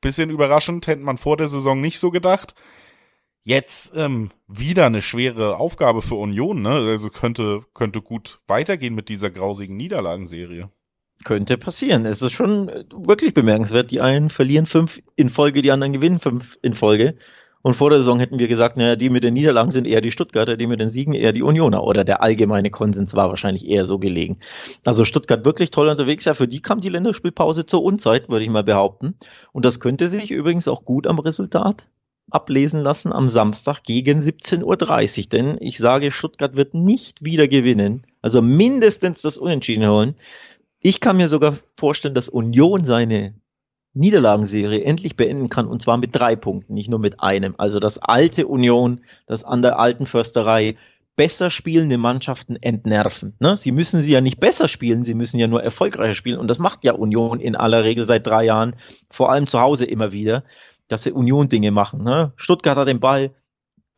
[0.00, 2.54] Bisschen überraschend, hätte man vor der Saison nicht so gedacht.
[3.42, 6.70] Jetzt ähm, wieder eine schwere Aufgabe für Union, ne?
[6.70, 10.70] Also könnte, könnte gut weitergehen mit dieser grausigen Niederlagenserie.
[11.24, 12.06] Könnte passieren.
[12.06, 13.90] Es ist schon wirklich bemerkenswert.
[13.90, 17.16] Die einen verlieren fünf in Folge, die anderen gewinnen fünf in Folge.
[17.62, 20.10] Und vor der Saison hätten wir gesagt, naja, die mit den Niederlagen sind eher die
[20.10, 21.84] Stuttgarter, die mit den Siegen eher die Unioner.
[21.84, 24.38] Oder der allgemeine Konsens war wahrscheinlich eher so gelegen.
[24.86, 26.24] Also Stuttgart wirklich toll unterwegs.
[26.24, 29.14] Ja, für die kam die Länderspielpause zur Unzeit, würde ich mal behaupten.
[29.52, 31.86] Und das könnte sich übrigens auch gut am Resultat
[32.30, 35.28] ablesen lassen am Samstag gegen 17.30 Uhr.
[35.30, 38.06] Denn ich sage, Stuttgart wird nicht wieder gewinnen.
[38.22, 40.14] Also mindestens das Unentschieden holen.
[40.80, 43.34] Ich kann mir sogar vorstellen, dass Union seine
[43.92, 47.54] Niederlagenserie endlich beenden kann und zwar mit drei Punkten, nicht nur mit einem.
[47.58, 50.76] Also das alte Union, das an der alten Försterei
[51.16, 53.34] besser spielende Mannschaften entnerven.
[53.40, 53.56] Ne?
[53.56, 56.58] Sie müssen sie ja nicht besser spielen, sie müssen ja nur erfolgreicher spielen und das
[56.58, 58.74] macht ja Union in aller Regel seit drei Jahren,
[59.10, 60.44] vor allem zu Hause immer wieder,
[60.88, 62.04] dass sie Union Dinge machen.
[62.04, 62.32] Ne?
[62.36, 63.32] Stuttgart hat den Ball,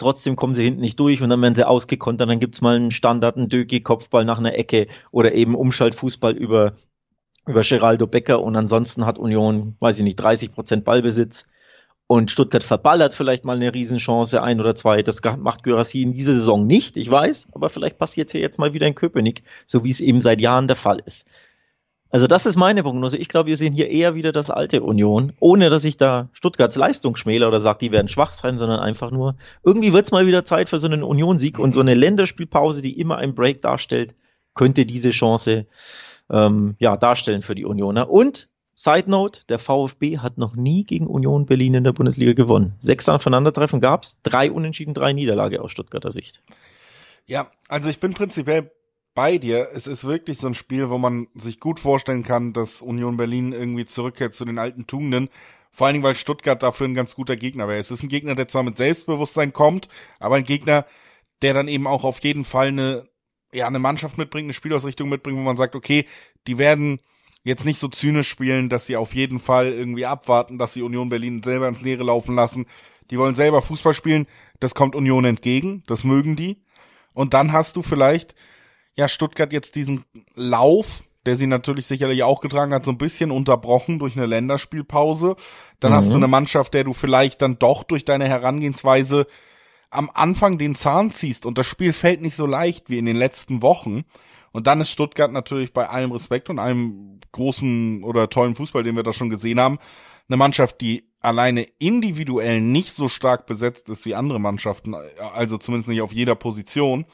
[0.03, 2.91] trotzdem kommen sie hinten nicht durch und dann werden sie ausgekontert, dann gibt's mal einen
[2.91, 6.75] Standard, einen Döki, Kopfball nach einer Ecke oder eben Umschaltfußball über,
[7.47, 11.49] über Geraldo Becker und ansonsten hat Union, weiß ich nicht, 30 Prozent Ballbesitz
[12.07, 15.03] und Stuttgart verballert vielleicht mal eine Riesenchance, ein oder zwei.
[15.03, 18.59] Das macht Gyrassi in dieser Saison nicht, ich weiß, aber vielleicht passiert es ja jetzt
[18.59, 21.27] mal wieder in Köpenick, so wie es eben seit Jahren der Fall ist.
[22.13, 23.17] Also das ist meine Prognose.
[23.17, 26.77] Ich glaube, wir sehen hier eher wieder das alte Union, ohne dass ich da Stuttgarts
[26.77, 30.27] Leistung schmäle oder sage, die werden schwach sein, sondern einfach nur, irgendwie wird es mal
[30.27, 34.15] wieder Zeit für so einen Union-Sieg und so eine Länderspielpause, die immer ein Break darstellt,
[34.53, 35.67] könnte diese Chance
[36.29, 38.11] ähm, ja, darstellen für die Unioner.
[38.11, 42.75] Und Side Note, der VfB hat noch nie gegen Union Berlin in der Bundesliga gewonnen.
[42.79, 46.43] Sechs Aufeinandertreffen gab's, drei Unentschieden, drei Niederlage aus Stuttgarter Sicht.
[47.25, 48.71] Ja, also ich bin prinzipiell
[49.15, 49.71] bei dir.
[49.75, 53.53] Es ist wirklich so ein Spiel, wo man sich gut vorstellen kann, dass Union Berlin
[53.53, 55.29] irgendwie zurückkehrt zu den alten Tugenden.
[55.71, 57.79] Vor allen Dingen, weil Stuttgart dafür ein ganz guter Gegner wäre.
[57.79, 60.87] Es ist ein Gegner, der zwar mit Selbstbewusstsein kommt, aber ein Gegner,
[61.41, 63.09] der dann eben auch auf jeden Fall eine,
[63.53, 66.07] ja, eine Mannschaft mitbringt, eine Spielausrichtung mitbringt, wo man sagt, okay,
[66.47, 67.01] die werden
[67.45, 71.09] jetzt nicht so zynisch spielen, dass sie auf jeden Fall irgendwie abwarten, dass sie Union
[71.09, 72.67] Berlin selber ins Leere laufen lassen.
[73.11, 74.27] Die wollen selber Fußball spielen.
[74.61, 75.83] Das kommt Union entgegen.
[75.87, 76.63] Das mögen die.
[77.15, 78.35] Und dann hast du vielleicht
[78.95, 83.31] ja Stuttgart jetzt diesen Lauf, der sie natürlich sicherlich auch getragen hat, so ein bisschen
[83.31, 85.37] unterbrochen durch eine Länderspielpause.
[85.81, 85.97] Dann mhm.
[85.97, 86.25] hast du mhm.
[86.25, 89.27] eine Mannschaft, der du vielleicht dann doch durch deine Herangehensweise
[89.91, 93.17] am Anfang den Zahn ziehst und das Spiel fällt nicht so leicht wie in den
[93.17, 94.05] letzten Wochen.
[94.51, 98.97] Und dann ist Stuttgart natürlich bei allem Respekt und einem großen oder tollen Fußball, den
[98.97, 99.79] wir da schon gesehen haben,
[100.29, 105.89] eine Mannschaft, die alleine individuell nicht so stark besetzt ist wie andere Mannschaften, also zumindest
[105.89, 107.07] nicht auf jeder Position.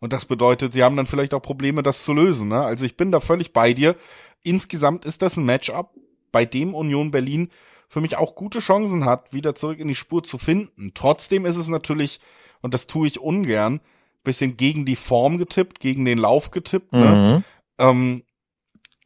[0.00, 2.48] Und das bedeutet, sie haben dann vielleicht auch Probleme, das zu lösen.
[2.48, 2.62] Ne?
[2.62, 3.96] Also ich bin da völlig bei dir.
[4.42, 5.94] Insgesamt ist das ein Matchup,
[6.32, 7.50] bei dem Union Berlin
[7.88, 10.92] für mich auch gute Chancen hat, wieder zurück in die Spur zu finden.
[10.94, 12.20] Trotzdem ist es natürlich,
[12.60, 13.80] und das tue ich ungern,
[14.24, 16.92] bisschen gegen die Form getippt, gegen den Lauf getippt.
[16.92, 17.04] Ne?
[17.04, 17.14] Mhm.
[17.14, 17.44] Ne?
[17.78, 18.22] Ähm,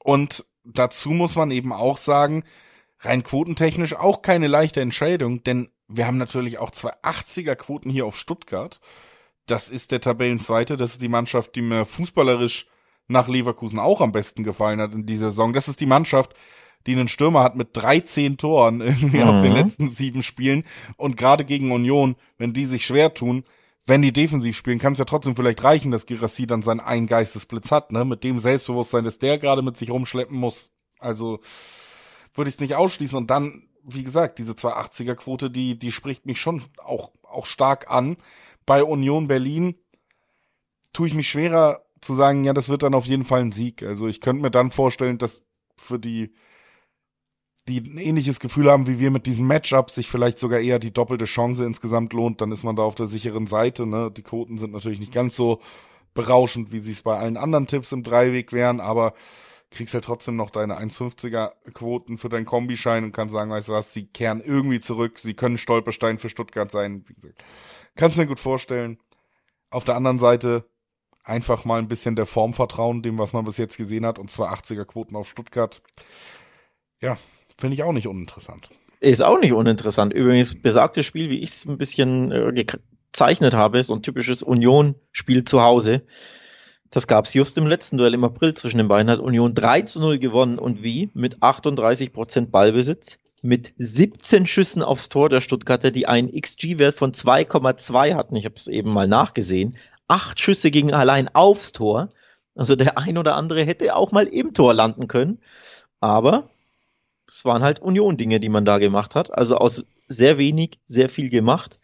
[0.03, 2.45] und dazu muss man eben auch sagen,
[3.01, 8.07] rein quotentechnisch auch keine leichte Entscheidung, denn wir haben natürlich auch zwei 80er Quoten hier
[8.07, 8.81] auf Stuttgart
[9.51, 12.67] das ist der Tabellenzweite, das ist die Mannschaft, die mir fußballerisch
[13.09, 15.53] nach Leverkusen auch am besten gefallen hat in dieser Saison.
[15.53, 16.35] Das ist die Mannschaft,
[16.87, 19.25] die einen Stürmer hat mit 13 Toren irgendwie mhm.
[19.25, 19.59] aus den mhm.
[19.59, 20.65] letzten sieben Spielen
[20.97, 23.45] und gerade gegen Union, wenn die sich schwer tun,
[23.87, 27.07] wenn die defensiv spielen, kann es ja trotzdem vielleicht reichen, dass Girassi dann seinen einen
[27.07, 30.71] Geistesblitz hat, ne, mit dem Selbstbewusstsein, das der gerade mit sich rumschleppen muss.
[31.01, 31.41] Also
[32.35, 36.27] würde ich es nicht ausschließen und dann, wie gesagt, diese 280er Quote, die die spricht
[36.27, 38.17] mich schon auch auch stark an
[38.71, 39.75] bei Union Berlin
[40.93, 43.83] tue ich mich schwerer zu sagen, ja, das wird dann auf jeden Fall ein Sieg.
[43.83, 45.43] Also ich könnte mir dann vorstellen, dass
[45.77, 46.33] für die,
[47.67, 50.93] die ein ähnliches Gefühl haben wie wir mit diesem Matchup, sich vielleicht sogar eher die
[50.93, 53.87] doppelte Chance insgesamt lohnt, dann ist man da auf der sicheren Seite.
[53.87, 54.13] Ne?
[54.17, 55.61] Die Quoten sind natürlich nicht ganz so
[56.15, 59.15] berauschend, wie sie es bei allen anderen Tipps im Dreiweg wären, aber
[59.71, 63.73] kriegst halt trotzdem noch deine 1,50er Quoten für deinen Kombischein und kannst sagen, weißt du
[63.73, 67.05] was, sie kehren irgendwie zurück, sie können Stolperstein für Stuttgart sein.
[67.07, 67.45] Wie gesagt,
[67.97, 68.99] Kannst mir gut vorstellen.
[69.71, 70.65] Auf der anderen Seite
[71.23, 74.31] einfach mal ein bisschen der Form vertrauen, dem, was man bis jetzt gesehen hat, und
[74.31, 75.83] zwar 80er Quoten auf Stuttgart.
[77.01, 77.17] Ja,
[77.59, 78.71] finde ich auch nicht uninteressant.
[79.01, 80.13] Ist auch nicht uninteressant.
[80.13, 82.65] Übrigens, besagtes Spiel, wie ich es ein bisschen äh,
[83.13, 86.07] gezeichnet habe, ist ein typisches Union-Spiel zu Hause.
[86.91, 89.11] Das gab es just im letzten Duell im April zwischen den beiden.
[89.11, 91.11] Hat Union 3 zu 0 gewonnen und wie?
[91.15, 97.13] Mit 38 Prozent Ballbesitz, mit 17 Schüssen aufs Tor der Stuttgarter, die einen XG-Wert von
[97.13, 98.35] 2,2 hatten.
[98.35, 99.77] Ich habe es eben mal nachgesehen.
[100.09, 102.11] Acht Schüsse gingen allein aufs Tor.
[102.57, 105.39] Also der ein oder andere hätte auch mal im Tor landen können.
[106.01, 106.51] Aber
[107.29, 109.33] es waren halt Union-Dinge, die man da gemacht hat.
[109.33, 111.79] Also aus sehr wenig, sehr viel gemacht.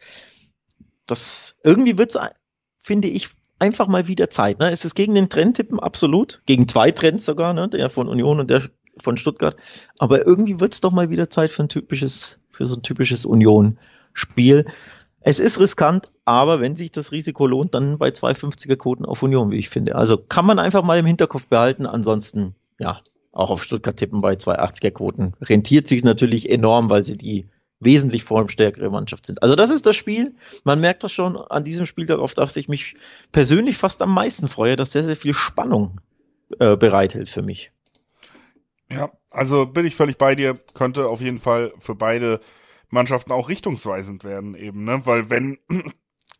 [1.06, 2.18] Das irgendwie wird's,
[2.80, 4.58] finde ich, einfach mal wieder Zeit.
[4.58, 4.70] Ne?
[4.70, 6.42] Es ist gegen den Trend tippen, absolut.
[6.46, 7.68] Gegen zwei Trends sogar, ne?
[7.68, 8.62] der von Union und der
[8.98, 9.56] von Stuttgart.
[9.98, 13.26] Aber irgendwie wird es doch mal wieder Zeit für ein typisches, für so ein typisches
[13.26, 14.66] Union-Spiel.
[15.20, 19.50] Es ist riskant, aber wenn sich das Risiko lohnt, dann bei 250er Quoten auf Union,
[19.50, 19.96] wie ich finde.
[19.96, 21.84] Also kann man einfach mal im Hinterkopf behalten.
[21.84, 23.00] Ansonsten, ja,
[23.32, 25.34] auch auf Stuttgart tippen bei 280er Quoten.
[25.42, 27.46] Rentiert sich natürlich enorm, weil sie die
[27.80, 29.42] wesentlich formstärkere Mannschaft sind.
[29.42, 30.34] Also das ist das Spiel.
[30.64, 32.94] Man merkt das schon an diesem Spieltag, auf das ich mich
[33.32, 36.00] persönlich fast am meisten freue, dass sehr, sehr viel Spannung
[36.58, 37.70] äh, bereithält für mich.
[38.90, 40.54] Ja, also bin ich völlig bei dir.
[40.74, 42.40] Könnte auf jeden Fall für beide
[42.90, 45.02] Mannschaften auch richtungsweisend werden eben, ne?
[45.04, 45.58] Weil wenn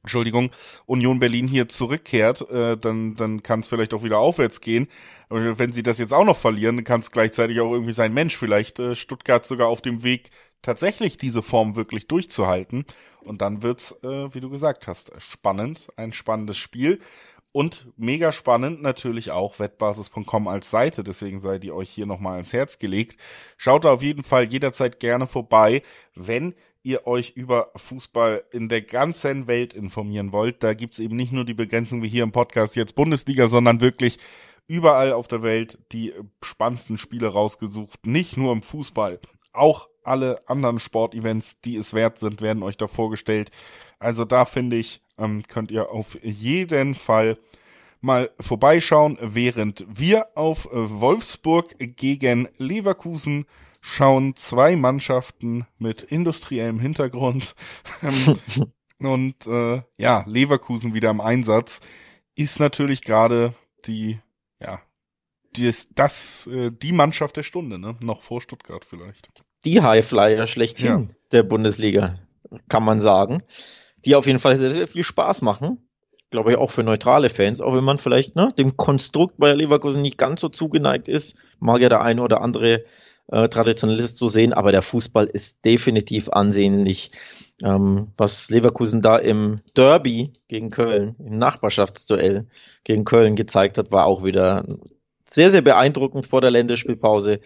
[0.03, 0.53] Entschuldigung,
[0.87, 4.87] Union Berlin hier zurückkehrt, äh, dann, dann kann es vielleicht auch wieder aufwärts gehen.
[5.29, 8.37] Aber wenn sie das jetzt auch noch verlieren, kann es gleichzeitig auch irgendwie sein, Mensch,
[8.37, 10.31] vielleicht äh, Stuttgart sogar auf dem Weg,
[10.63, 12.85] tatsächlich diese Form wirklich durchzuhalten.
[13.21, 17.01] Und dann wird's, äh, wie du gesagt hast, spannend, ein spannendes Spiel.
[17.53, 22.53] Und mega spannend natürlich auch wettbasis.com als Seite, deswegen sei die euch hier nochmal ans
[22.53, 23.19] Herz gelegt.
[23.57, 25.83] Schaut da auf jeden Fall jederzeit gerne vorbei,
[26.15, 30.63] wenn ihr euch über Fußball in der ganzen Welt informieren wollt.
[30.63, 34.19] Da gibt's eben nicht nur die Begrenzung wie hier im Podcast jetzt Bundesliga, sondern wirklich
[34.69, 38.07] überall auf der Welt die spannendsten Spiele rausgesucht.
[38.07, 39.19] Nicht nur im Fußball,
[39.53, 43.51] auch alle anderen Sportevents, die es wert sind, werden euch da vorgestellt.
[43.99, 47.39] Also da finde ich, ähm, könnt ihr auf jeden Fall
[48.01, 53.47] mal vorbeischauen, während wir auf Wolfsburg gegen Leverkusen
[53.81, 57.55] schauen zwei Mannschaften mit industriellem Hintergrund.
[58.99, 61.81] und äh, ja, Leverkusen wieder im Einsatz
[62.35, 63.55] ist natürlich gerade
[63.87, 64.19] die,
[64.61, 64.81] ja,
[65.55, 67.97] die ist das, äh, die Mannschaft der Stunde, ne?
[68.01, 69.29] Noch vor Stuttgart vielleicht.
[69.67, 71.15] Die Highflyer schlechthin ja.
[71.33, 72.15] der Bundesliga,
[72.69, 73.43] kann man sagen.
[74.05, 75.89] Die auf jeden Fall sehr, sehr viel Spaß machen.
[76.31, 80.03] Glaube ich auch für neutrale Fans, auch wenn man vielleicht ne, dem Konstrukt bei Leverkusen
[80.03, 82.85] nicht ganz so zugeneigt ist, mag ja der eine oder andere
[83.29, 87.11] äh, Traditionalist so sehen, aber der Fußball ist definitiv ansehnlich.
[87.63, 92.47] Ähm, was Leverkusen da im Derby gegen Köln, im Nachbarschaftsduell
[92.85, 94.65] gegen Köln gezeigt hat, war auch wieder
[95.29, 97.41] sehr, sehr beeindruckend vor der Länderspielpause.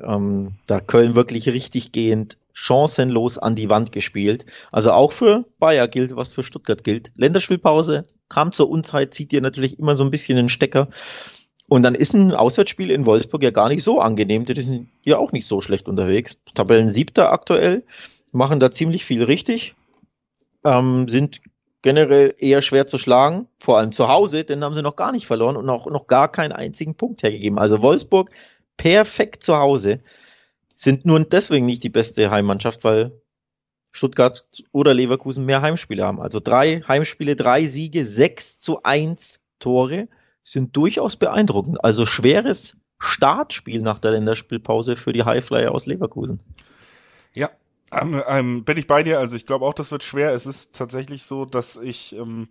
[0.00, 4.46] Ähm, da Köln wirklich richtig gehend chancenlos an die Wand gespielt.
[4.72, 7.12] Also auch für Bayer gilt, was für Stuttgart gilt.
[7.14, 10.88] Länderspielpause kam zur Unzeit, zieht dir natürlich immer so ein bisschen den Stecker.
[11.68, 14.44] Und dann ist ein Auswärtsspiel in Wolfsburg ja gar nicht so angenehm.
[14.44, 16.38] Die sind ja auch nicht so schlecht unterwegs.
[16.54, 17.84] Tabellen siebter aktuell,
[18.32, 19.74] machen da ziemlich viel richtig,
[20.64, 21.40] ähm, sind
[21.82, 25.26] generell eher schwer zu schlagen, vor allem zu Hause, denn haben sie noch gar nicht
[25.26, 27.58] verloren und auch noch gar keinen einzigen Punkt hergegeben.
[27.58, 28.30] Also Wolfsburg
[28.76, 30.00] perfekt zu Hause,
[30.74, 33.20] sind nur deswegen nicht die beste Heimmannschaft, weil
[33.92, 36.20] Stuttgart oder Leverkusen mehr Heimspiele haben.
[36.20, 40.08] Also drei Heimspiele, drei Siege, sechs zu eins Tore
[40.42, 41.82] sind durchaus beeindruckend.
[41.82, 46.42] Also schweres Startspiel nach der Länderspielpause für die Highflyer aus Leverkusen.
[47.32, 47.50] Ja,
[47.92, 49.18] ähm, ähm, bin ich bei dir.
[49.18, 50.32] Also ich glaube auch, das wird schwer.
[50.32, 52.48] Es ist tatsächlich so, dass ich ähm,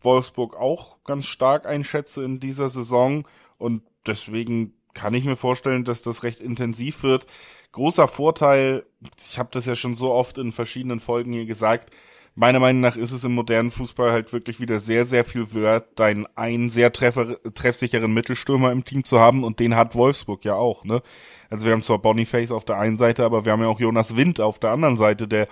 [0.00, 6.02] Wolfsburg auch ganz stark einschätze in dieser Saison und deswegen kann ich mir vorstellen, dass
[6.02, 7.26] das recht intensiv wird.
[7.70, 8.84] Großer Vorteil,
[9.16, 11.92] ich habe das ja schon so oft in verschiedenen Folgen hier gesagt,
[12.34, 16.00] meiner Meinung nach ist es im modernen Fußball halt wirklich wieder sehr, sehr viel wert,
[16.00, 20.56] deinen einen sehr treffer, treffsicheren Mittelstürmer im Team zu haben und den hat Wolfsburg ja
[20.56, 21.00] auch, ne?
[21.48, 24.16] Also wir haben zwar Boniface auf der einen Seite, aber wir haben ja auch Jonas
[24.16, 25.46] Wind auf der anderen Seite, der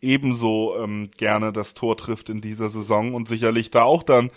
[0.00, 4.30] ebenso ähm, gerne das Tor trifft in dieser Saison und sicherlich da auch dann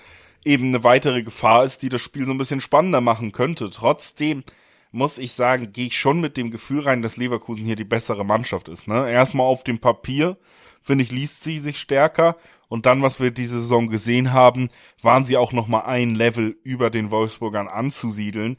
[0.43, 3.69] eben eine weitere Gefahr ist, die das Spiel so ein bisschen spannender machen könnte.
[3.69, 4.43] Trotzdem
[4.91, 8.25] muss ich sagen, gehe ich schon mit dem Gefühl rein, dass Leverkusen hier die bessere
[8.25, 8.87] Mannschaft ist.
[8.87, 9.09] Ne?
[9.09, 10.37] Erstmal auf dem Papier
[10.81, 12.35] finde ich, liest sie sich stärker.
[12.67, 14.69] Und dann, was wir diese Saison gesehen haben,
[15.01, 18.57] waren sie auch noch mal ein Level über den Wolfsburgern anzusiedeln.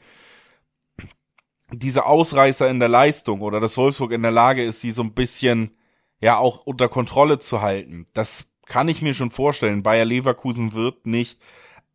[1.71, 5.13] Diese Ausreißer in der Leistung oder dass Wolfsburg in der Lage ist, sie so ein
[5.13, 5.75] bisschen
[6.19, 8.05] ja auch unter Kontrolle zu halten.
[8.13, 9.83] Das kann ich mir schon vorstellen.
[9.83, 11.39] Bayer Leverkusen wird nicht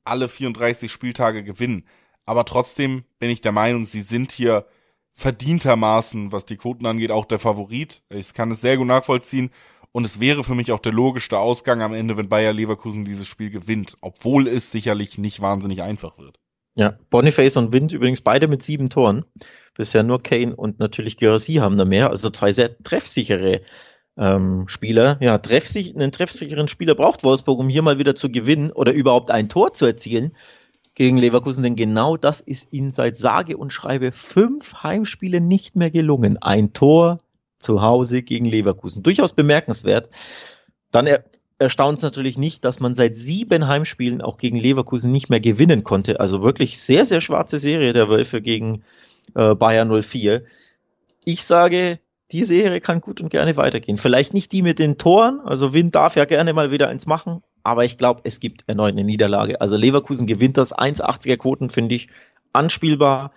[0.09, 1.85] alle 34 Spieltage gewinnen.
[2.25, 4.67] Aber trotzdem bin ich der Meinung, sie sind hier
[5.15, 8.03] verdientermaßen, was die Quoten angeht, auch der Favorit.
[8.09, 9.51] Ich kann es sehr gut nachvollziehen.
[9.93, 13.27] Und es wäre für mich auch der logischste Ausgang am Ende, wenn Bayer Leverkusen dieses
[13.27, 16.39] Spiel gewinnt, obwohl es sicherlich nicht wahnsinnig einfach wird.
[16.75, 19.25] Ja, Boniface und Wind übrigens beide mit sieben Toren.
[19.75, 23.63] Bisher nur Kane und natürlich Gerasi haben da mehr, also zwei sehr treffsichere
[24.19, 25.17] ähm, Spieler.
[25.21, 29.31] Ja, treffsich, einen treffsicheren Spieler braucht Wolfsburg, um hier mal wieder zu gewinnen oder überhaupt
[29.31, 30.33] ein Tor zu erzielen
[30.95, 35.93] gegen Leverkusen, denn genau das ist ihnen seit sage und schreibe fünf Heimspiele nicht mehr
[35.93, 36.39] gelungen.
[36.43, 37.19] Ein Tor
[37.61, 39.05] zu Hause gegen Leverkusen.
[39.05, 40.09] Durchaus bemerkenswert.
[40.91, 41.25] Dann er,
[41.61, 45.85] erstaunt es natürlich nicht, dass man seit sieben Heimspielen auch gegen Leverkusen nicht mehr gewinnen
[45.85, 46.19] konnte.
[46.19, 48.83] Also wirklich sehr, sehr schwarze Serie der Wölfe gegen
[49.37, 50.43] äh, Bayern 04.
[51.25, 52.01] Ich sage,
[52.33, 53.97] die Serie kann gut und gerne weitergehen.
[53.97, 57.43] Vielleicht nicht die mit den Toren, also Wind darf ja gerne mal wieder eins machen,
[57.63, 59.61] aber ich glaube, es gibt erneut eine Niederlage.
[59.61, 62.09] Also Leverkusen gewinnt das 1,80er Quoten, finde ich
[62.53, 63.33] anspielbar.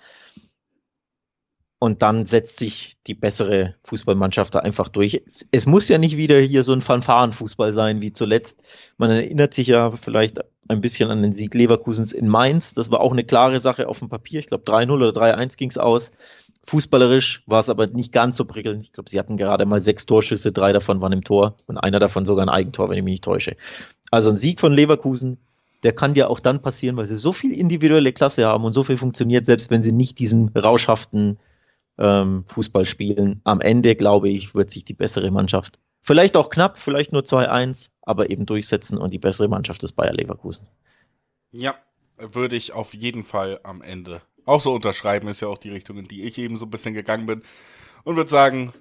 [1.83, 5.23] Und dann setzt sich die bessere Fußballmannschaft da einfach durch.
[5.25, 8.61] Es, es muss ja nicht wieder hier so ein Fanfarenfußball sein wie zuletzt.
[8.97, 12.75] Man erinnert sich ja vielleicht ein bisschen an den Sieg Leverkusens in Mainz.
[12.75, 14.39] Das war auch eine klare Sache auf dem Papier.
[14.39, 16.11] Ich glaube 3-0 oder 3-1 ging es aus.
[16.63, 18.83] Fußballerisch war es aber nicht ganz so prickelnd.
[18.83, 21.99] Ich glaube, sie hatten gerade mal sechs Torschüsse, drei davon waren im Tor und einer
[21.99, 23.55] davon sogar ein Eigentor, wenn ich mich nicht täusche.
[24.11, 25.37] Also ein Sieg von Leverkusen,
[25.83, 28.83] der kann ja auch dann passieren, weil sie so viel individuelle Klasse haben und so
[28.83, 31.39] viel funktioniert, selbst wenn sie nicht diesen rauschhaften
[31.97, 33.41] ähm, Fußball spielen.
[33.43, 37.89] Am Ende, glaube ich, wird sich die bessere Mannschaft, vielleicht auch knapp, vielleicht nur 2-1,
[38.01, 40.67] aber eben durchsetzen und die bessere Mannschaft ist Bayer Leverkusen.
[41.51, 41.75] Ja,
[42.17, 45.97] würde ich auf jeden Fall am Ende auch so unterschreiben, ist ja auch die Richtung,
[45.97, 47.43] in die ich eben so ein bisschen gegangen bin.
[48.03, 48.73] Und würde sagen,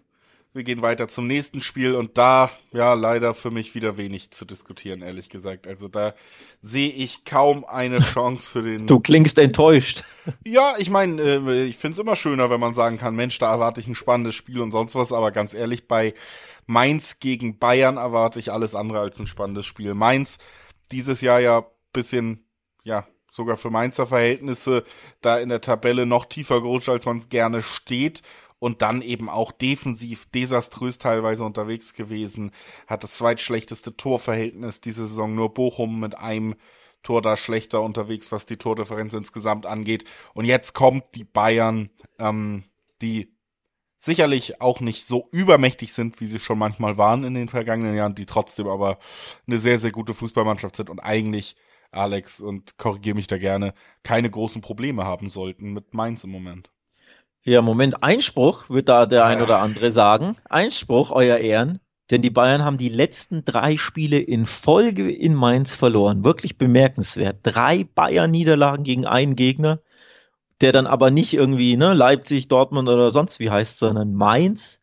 [0.52, 4.44] wir gehen weiter zum nächsten Spiel und da, ja, leider für mich wieder wenig zu
[4.44, 5.66] diskutieren, ehrlich gesagt.
[5.66, 6.14] Also da
[6.60, 8.86] sehe ich kaum eine Chance für den.
[8.86, 10.04] Du klingst enttäuscht.
[10.44, 13.52] Ja, ich meine, äh, ich finde es immer schöner, wenn man sagen kann, Mensch, da
[13.52, 16.14] erwarte ich ein spannendes Spiel und sonst was, aber ganz ehrlich, bei
[16.66, 19.94] Mainz gegen Bayern erwarte ich alles andere als ein spannendes Spiel.
[19.94, 20.38] Mainz
[20.90, 22.44] dieses Jahr ja bisschen,
[22.82, 24.84] ja, sogar für Mainzer Verhältnisse
[25.20, 28.22] da in der Tabelle noch tiefer gerutscht, als man gerne steht.
[28.58, 32.50] Und dann eben auch defensiv desaströs teilweise unterwegs gewesen,
[32.86, 36.56] hat das zweitschlechteste Torverhältnis diese Saison, nur Bochum mit einem
[37.02, 40.04] Tor da schlechter unterwegs, was die Tordifferenz insgesamt angeht.
[40.34, 41.88] Und jetzt kommt die Bayern,
[42.18, 42.64] ähm,
[43.00, 43.34] die
[44.00, 48.14] sicherlich auch nicht so übermächtig sind, wie sie schon manchmal waren in den vergangenen Jahren,
[48.14, 48.98] die trotzdem aber
[49.46, 51.54] eine sehr, sehr gute Fußballmannschaft sind und eigentlich,
[51.92, 56.70] Alex, und korrigiere mich da gerne, keine großen Probleme haben sollten mit Mainz im Moment.
[57.42, 60.36] Ja, Moment, Einspruch, wird da der ein oder andere sagen.
[60.48, 61.80] Einspruch, euer Ehren.
[62.10, 66.24] Denn die Bayern haben die letzten drei Spiele in Folge in Mainz verloren.
[66.24, 67.38] Wirklich bemerkenswert.
[67.42, 69.80] Drei Bayern-Niederlagen gegen einen Gegner,
[70.60, 74.79] der dann aber nicht irgendwie ne, Leipzig, Dortmund oder sonst wie heißt, sondern Mainz.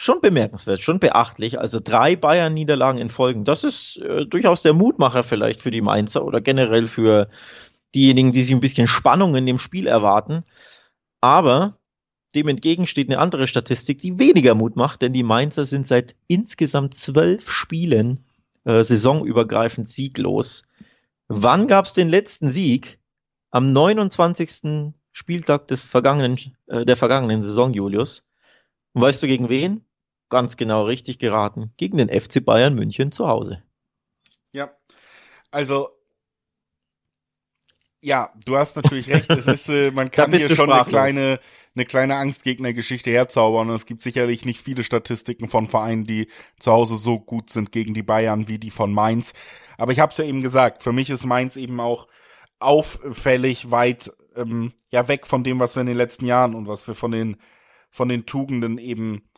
[0.00, 1.58] Schon bemerkenswert, schon beachtlich.
[1.58, 3.44] Also drei Bayern-Niederlagen in Folgen.
[3.44, 7.28] Das ist äh, durchaus der Mutmacher vielleicht für die Mainzer oder generell für
[7.96, 10.44] diejenigen, die sich ein bisschen Spannung in dem Spiel erwarten.
[11.20, 11.80] Aber
[12.36, 16.14] dem entgegen steht eine andere Statistik, die weniger Mut macht, denn die Mainzer sind seit
[16.28, 18.24] insgesamt zwölf Spielen
[18.62, 20.62] äh, saisonübergreifend sieglos.
[21.26, 23.00] Wann gab es den letzten Sieg?
[23.50, 24.92] Am 29.
[25.10, 28.22] Spieltag des vergangenen, äh, der vergangenen Saison, Julius.
[28.92, 29.84] Und weißt du gegen wen?
[30.28, 31.72] Ganz genau richtig geraten.
[31.76, 33.62] Gegen den FC Bayern München zu Hause.
[34.52, 34.70] Ja,
[35.50, 35.88] also
[38.00, 39.30] ja, du hast natürlich recht.
[39.30, 41.40] Es ist, äh, man kann hier schon eine kleine,
[41.74, 43.68] eine kleine Angstgegnergeschichte herzaubern.
[43.68, 47.72] Und es gibt sicherlich nicht viele Statistiken von Vereinen, die zu Hause so gut sind
[47.72, 49.32] gegen die Bayern wie die von Mainz.
[49.76, 50.82] Aber ich habe es ja eben gesagt.
[50.82, 52.06] Für mich ist Mainz eben auch
[52.60, 56.86] auffällig weit ähm, ja weg von dem, was wir in den letzten Jahren und was
[56.86, 57.36] wir von den
[57.90, 59.28] von den Tugenden eben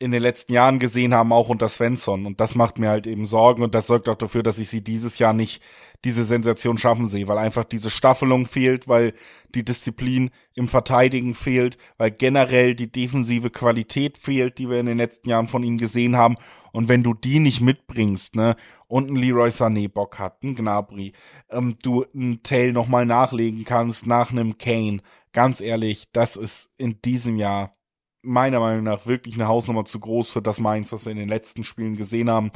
[0.00, 2.24] in den letzten Jahren gesehen haben, auch unter Svensson.
[2.24, 4.82] Und das macht mir halt eben Sorgen und das sorgt auch dafür, dass ich sie
[4.82, 5.62] dieses Jahr nicht
[6.06, 9.12] diese Sensation schaffen sehe, weil einfach diese Staffelung fehlt, weil
[9.54, 14.96] die Disziplin im Verteidigen fehlt, weil generell die defensive Qualität fehlt, die wir in den
[14.96, 16.36] letzten Jahren von ihnen gesehen haben.
[16.72, 21.12] Und wenn du die nicht mitbringst, ne, und ein Leroy Sané Bock hat, ein Gnabry,
[21.50, 27.02] ähm, du ein Tail nochmal nachlegen kannst nach einem Kane, ganz ehrlich, das ist in
[27.02, 27.76] diesem Jahr
[28.22, 31.28] meiner Meinung nach wirklich eine Hausnummer zu groß für das Mainz, was wir in den
[31.28, 32.50] letzten Spielen gesehen haben.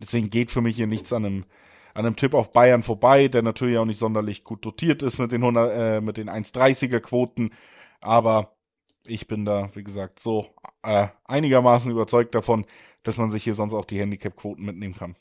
[0.00, 1.44] Deswegen geht für mich hier nichts an einem,
[1.94, 5.32] an einem Tipp auf Bayern vorbei, der natürlich auch nicht sonderlich gut dotiert ist mit
[5.32, 7.50] den 100, äh, mit den 1,30er Quoten.
[8.00, 8.56] Aber
[9.06, 10.46] ich bin da, wie gesagt, so
[10.82, 12.66] äh, einigermaßen überzeugt davon,
[13.02, 15.16] dass man sich hier sonst auch die Handicap-Quoten mitnehmen kann.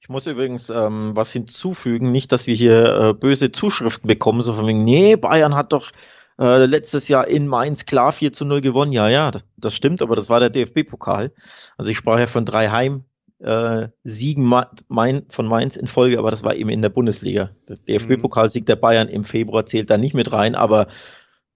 [0.00, 4.52] Ich muss übrigens ähm, was hinzufügen, nicht, dass wir hier äh, böse Zuschriften bekommen, so
[4.52, 5.90] von wegen, nee, Bayern hat doch
[6.38, 8.92] Äh, letztes Jahr in Mainz klar 4 zu 0 gewonnen.
[8.92, 11.32] Ja, ja, das stimmt, aber das war der DFB-Pokal.
[11.78, 13.04] Also ich sprach ja von drei Heim,
[13.38, 17.50] äh, Siegen von Mainz in Folge, aber das war eben in der Bundesliga.
[17.68, 20.88] Der DFB-Pokalsieg der Bayern im Februar zählt da nicht mit rein, aber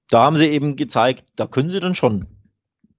[0.08, 2.26] da haben sie eben gezeigt, da können sie dann schon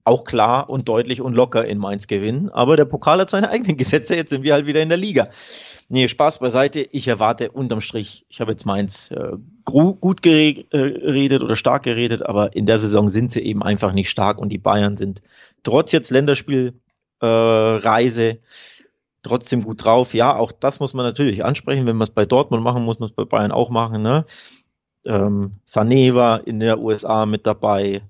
[0.04, 2.50] auch klar und deutlich und locker in Mainz gewinnen.
[2.50, 5.30] Aber der Pokal hat seine eigenen Gesetze, jetzt sind wir halt wieder in der Liga.
[5.90, 6.80] Nee, Spaß beiseite.
[6.80, 9.38] Ich erwarte unterm Strich, ich habe jetzt Mainz äh,
[9.72, 14.10] gut äh, geredet oder stark geredet, aber in der Saison sind sie eben einfach nicht
[14.10, 15.22] stark und die Bayern sind
[15.64, 18.38] trotz jetzt Länderspielreise äh,
[19.24, 20.14] trotzdem gut drauf.
[20.14, 21.88] Ja, auch das muss man natürlich ansprechen.
[21.88, 24.02] Wenn man es bei Dortmund machen muss, muss man es bei Bayern auch machen.
[24.02, 24.26] Ne?
[25.06, 28.02] Ähm, Sané war in der USA mit dabei.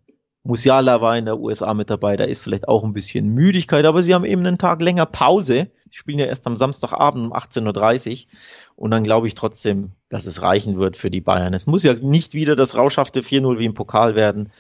[0.44, 4.02] Musiala war in der USA mit dabei, da ist vielleicht auch ein bisschen Müdigkeit, aber
[4.02, 5.70] sie haben eben einen Tag länger Pause.
[5.84, 8.32] Sie spielen ja erst am Samstagabend um 18.30 Uhr
[8.76, 11.54] und dann glaube ich trotzdem, dass es reichen wird für die Bayern.
[11.54, 14.52] Es muss ja nicht wieder das rauschhafte 4-0 wie im Pokal werden,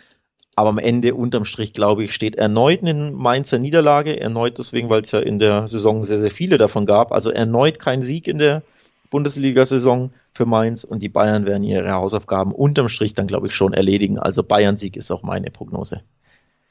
[0.55, 5.01] aber am Ende unterm Strich, glaube ich, steht erneut eine Mainzer Niederlage, erneut deswegen, weil
[5.01, 8.37] es ja in der Saison sehr, sehr viele davon gab, also erneut kein Sieg in
[8.37, 8.63] der
[9.09, 13.73] Bundesliga-Saison für Mainz und die Bayern werden ihre Hausaufgaben unterm Strich dann, glaube ich, schon
[13.73, 14.19] erledigen.
[14.19, 16.01] Also Bayern-Sieg ist auch meine Prognose.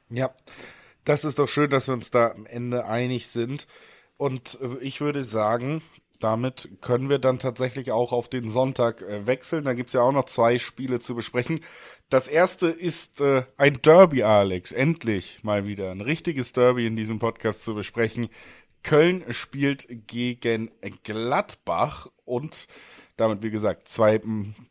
[0.08, 0.30] Ja,
[1.04, 3.66] das ist doch schön, dass wir uns da am Ende einig sind.
[4.16, 5.82] Und ich würde sagen,
[6.20, 9.64] damit können wir dann tatsächlich auch auf den Sonntag äh, wechseln.
[9.64, 11.60] Da gibt's ja auch noch zwei Spiele zu besprechen.
[12.08, 14.72] Das erste ist äh, ein Derby, Alex.
[14.72, 18.28] Endlich mal wieder ein richtiges Derby in diesem Podcast zu besprechen.
[18.82, 20.70] Köln spielt gegen
[21.02, 22.66] Gladbach und
[23.16, 24.20] damit, wie gesagt, zwei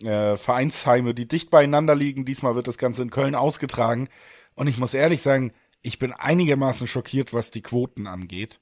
[0.04, 2.26] äh, Vereinsheime, die dicht beieinander liegen.
[2.26, 4.10] Diesmal wird das Ganze in Köln ausgetragen.
[4.56, 8.60] Und ich muss ehrlich sagen, ich bin einigermaßen schockiert, was die Quoten angeht.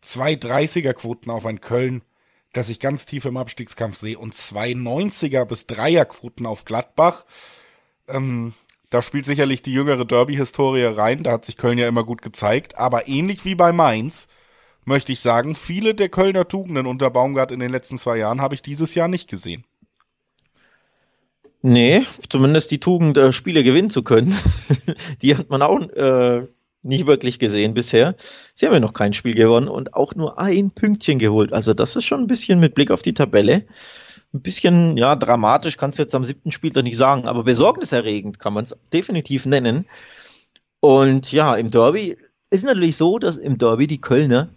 [0.00, 2.02] Zwei 30er-Quoten auf ein Köln,
[2.58, 7.24] das ich ganz tief im Abstiegskampf sehe, und zwei 90er bis Dreier-Quoten auf Gladbach.
[8.08, 8.52] Ähm,
[8.90, 12.76] da spielt sicherlich die jüngere Derby-Historie rein, da hat sich Köln ja immer gut gezeigt,
[12.76, 14.26] aber ähnlich wie bei Mainz
[14.84, 18.54] möchte ich sagen, viele der Kölner Tugenden unter Baumgart in den letzten zwei Jahren habe
[18.54, 19.64] ich dieses Jahr nicht gesehen.
[21.62, 24.36] Nee, zumindest die Tugend, äh, Spiele gewinnen zu können,
[25.22, 26.48] die hat man auch äh,
[26.82, 28.14] nie wirklich gesehen bisher.
[28.54, 31.52] Sie haben ja noch kein Spiel gewonnen und auch nur ein Pünktchen geholt.
[31.52, 33.64] Also das ist schon ein bisschen mit Blick auf die Tabelle.
[34.32, 38.38] Ein bisschen, ja, dramatisch kannst du jetzt am siebten Spiel doch nicht sagen, aber besorgniserregend
[38.38, 39.86] kann man es definitiv nennen.
[40.80, 42.16] Und ja, im Derby
[42.50, 44.48] ist natürlich so, dass im Derby die Kölner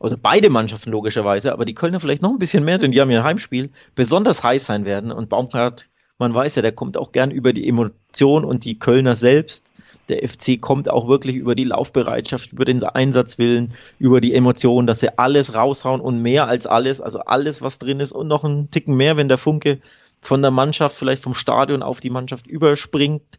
[0.00, 3.10] also beide Mannschaften logischerweise, aber die Kölner vielleicht noch ein bisschen mehr, denn die haben
[3.10, 5.10] ja ein Heimspiel, besonders heiß sein werden.
[5.10, 9.14] Und Baumgart, man weiß ja, der kommt auch gern über die Emotion und die Kölner
[9.14, 9.72] selbst.
[10.08, 15.00] Der FC kommt auch wirklich über die Laufbereitschaft, über den Einsatzwillen, über die Emotion, dass
[15.00, 18.70] sie alles raushauen und mehr als alles, also alles, was drin ist und noch einen
[18.70, 19.80] Ticken mehr, wenn der Funke
[20.20, 23.38] von der Mannschaft, vielleicht vom Stadion auf die Mannschaft überspringt.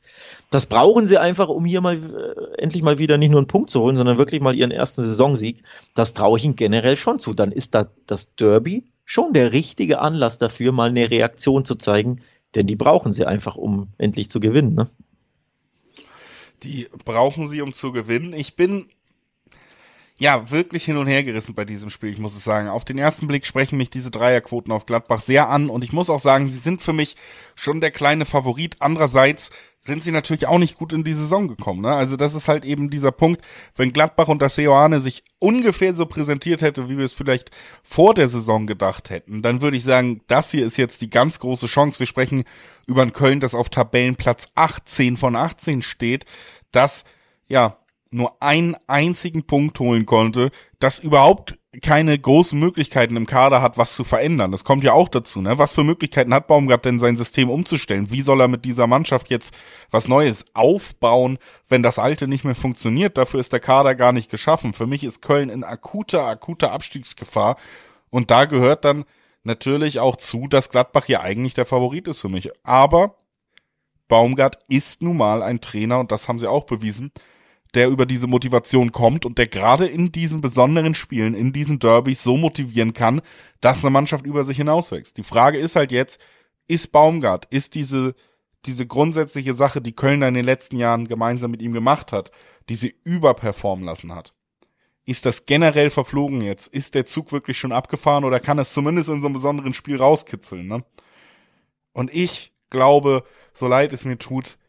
[0.49, 3.69] Das brauchen sie einfach, um hier mal äh, endlich mal wieder nicht nur einen Punkt
[3.69, 5.63] zu holen, sondern wirklich mal ihren ersten Saisonsieg.
[5.95, 7.33] Das traue ich ihnen generell schon zu.
[7.33, 12.21] Dann ist da das Derby schon der richtige Anlass dafür, mal eine Reaktion zu zeigen,
[12.55, 14.73] denn die brauchen sie einfach, um endlich zu gewinnen.
[14.75, 14.87] Ne?
[16.63, 18.33] Die brauchen sie, um zu gewinnen.
[18.33, 18.89] Ich bin
[20.19, 22.67] ja, wirklich hin und her gerissen bei diesem Spiel, ich muss es sagen.
[22.67, 26.09] Auf den ersten Blick sprechen mich diese Dreierquoten auf Gladbach sehr an und ich muss
[26.09, 27.15] auch sagen, sie sind für mich
[27.55, 28.75] schon der kleine Favorit.
[28.79, 29.49] Andererseits
[29.81, 31.81] sind sie natürlich auch nicht gut in die Saison gekommen.
[31.81, 31.93] Ne?
[31.93, 33.41] Also das ist halt eben dieser Punkt,
[33.75, 37.51] wenn Gladbach und das Seoane sich ungefähr so präsentiert hätte, wie wir es vielleicht
[37.81, 41.39] vor der Saison gedacht hätten, dann würde ich sagen, das hier ist jetzt die ganz
[41.39, 41.99] große Chance.
[41.99, 42.43] Wir sprechen
[42.87, 46.25] über ein Köln, das auf Tabellenplatz 18 von 18 steht,
[46.71, 47.05] das
[47.47, 47.77] ja
[48.11, 53.95] nur einen einzigen Punkt holen konnte, das überhaupt keine großen Möglichkeiten im Kader hat, was
[53.95, 54.51] zu verändern.
[54.51, 55.59] Das kommt ja auch dazu, ne?
[55.59, 58.09] Was für Möglichkeiten hat Baumgart denn sein System umzustellen?
[58.09, 59.53] Wie soll er mit dieser Mannschaft jetzt
[59.91, 63.19] was Neues aufbauen, wenn das alte nicht mehr funktioniert?
[63.19, 64.73] Dafür ist der Kader gar nicht geschaffen.
[64.73, 67.55] Für mich ist Köln in akuter, akuter Abstiegsgefahr.
[68.09, 69.05] Und da gehört dann
[69.43, 72.49] natürlich auch zu, dass Gladbach ja eigentlich der Favorit ist für mich.
[72.63, 73.15] Aber
[74.07, 77.11] Baumgart ist nun mal ein Trainer und das haben sie auch bewiesen
[77.75, 82.23] der über diese Motivation kommt und der gerade in diesen besonderen Spielen, in diesen Derbys
[82.23, 83.21] so motivieren kann,
[83.61, 85.17] dass eine Mannschaft über sich hinauswächst.
[85.17, 86.19] Die Frage ist halt jetzt,
[86.67, 88.15] ist Baumgart, ist diese,
[88.65, 92.31] diese grundsätzliche Sache, die Kölner in den letzten Jahren gemeinsam mit ihm gemacht hat,
[92.69, 94.33] die sie überperformen lassen hat,
[95.05, 96.67] ist das generell verflogen jetzt?
[96.67, 99.97] Ist der Zug wirklich schon abgefahren oder kann es zumindest in so einem besonderen Spiel
[99.97, 100.83] rauskitzeln, ne?
[101.93, 104.59] Und ich glaube, so leid es mir tut,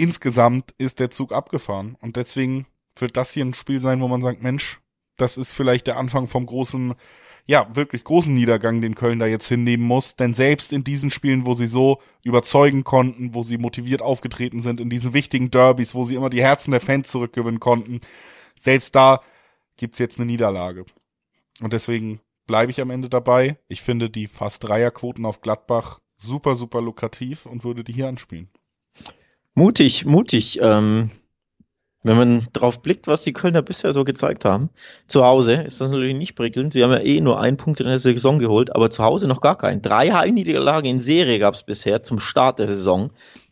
[0.00, 1.96] insgesamt ist der Zug abgefahren.
[2.00, 4.80] Und deswegen wird das hier ein Spiel sein, wo man sagt, Mensch,
[5.16, 6.94] das ist vielleicht der Anfang vom großen,
[7.46, 10.16] ja, wirklich großen Niedergang, den Köln da jetzt hinnehmen muss.
[10.16, 14.80] Denn selbst in diesen Spielen, wo sie so überzeugen konnten, wo sie motiviert aufgetreten sind,
[14.80, 18.00] in diesen wichtigen Derbys, wo sie immer die Herzen der Fans zurückgewinnen konnten,
[18.58, 19.20] selbst da
[19.76, 20.86] gibt's jetzt eine Niederlage.
[21.60, 23.58] Und deswegen bleibe ich am Ende dabei.
[23.68, 28.48] Ich finde die fast Dreierquoten auf Gladbach super, super lukrativ und würde die hier anspielen.
[29.54, 30.58] Mutig, mutig.
[30.62, 31.10] Ähm,
[32.02, 34.70] wenn man drauf blickt, was die Kölner bisher so gezeigt haben,
[35.06, 36.72] zu Hause ist das natürlich nicht prickelnd.
[36.72, 39.42] Sie haben ja eh nur einen Punkt in der Saison geholt, aber zu Hause noch
[39.42, 39.82] gar keinen.
[39.82, 43.10] Drei Heimniederlagen in Serie gab es bisher zum Start der Saison.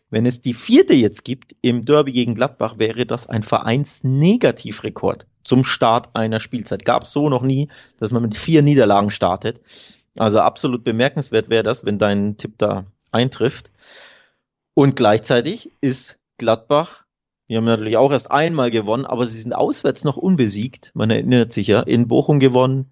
[0.09, 5.64] Wenn es die vierte jetzt gibt im Derby gegen Gladbach, wäre das ein Vereinsnegativrekord zum
[5.64, 6.86] Start einer Spielzeit.
[6.86, 7.68] Gab es so noch nie,
[7.99, 9.61] dass man mit vier Niederlagen startet.
[10.18, 13.70] Also absolut bemerkenswert wäre das, wenn dein Tipp da eintrifft.
[14.79, 17.05] Und gleichzeitig ist Gladbach
[17.49, 20.93] die haben natürlich auch erst einmal gewonnen, aber sie sind auswärts noch unbesiegt.
[20.95, 21.81] Man erinnert sich ja.
[21.81, 22.91] In Bochum gewonnen,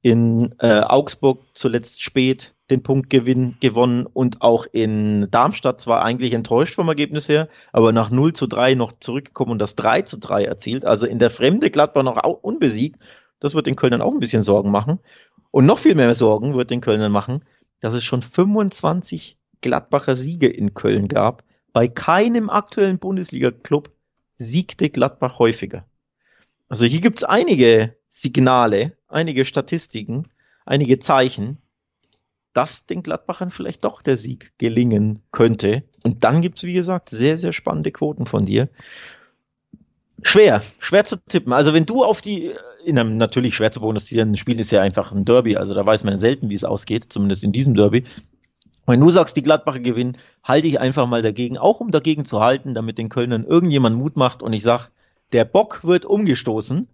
[0.00, 6.76] in äh, Augsburg zuletzt spät den Punktgewinn gewonnen und auch in Darmstadt zwar eigentlich enttäuscht
[6.76, 10.44] vom Ergebnis her, aber nach 0 zu 3 noch zurückgekommen und das 3 zu 3
[10.44, 10.86] erzielt.
[10.86, 12.98] Also in der Fremde Gladbach noch unbesiegt.
[13.40, 15.00] Das wird den Kölnern auch ein bisschen Sorgen machen.
[15.50, 17.44] Und noch viel mehr Sorgen wird den Kölnern machen,
[17.80, 21.42] dass es schon 25 Gladbacher Siege in Köln gab
[21.72, 23.90] bei keinem aktuellen Bundesliga-Club
[24.36, 25.86] siegte Gladbach häufiger.
[26.68, 30.28] Also hier gibt es einige Signale, einige Statistiken,
[30.66, 31.56] einige Zeichen,
[32.52, 35.84] dass den Gladbachern vielleicht doch der Sieg gelingen könnte.
[36.02, 38.68] Und dann gibt es, wie gesagt, sehr, sehr spannende Quoten von dir.
[40.22, 41.54] Schwer, schwer zu tippen.
[41.54, 42.52] Also wenn du auf die,
[42.84, 46.04] in einem natürlich schwer zu prognostizierenden Spiel ist ja einfach ein Derby, also da weiß
[46.04, 48.04] man selten, wie es ausgeht, zumindest in diesem Derby.
[48.86, 52.40] Wenn du sagst, die Gladbacher gewinnen, halte ich einfach mal dagegen, auch um dagegen zu
[52.40, 54.90] halten, damit den Kölnern irgendjemand Mut macht und ich sag,
[55.32, 56.88] der Bock wird umgestoßen.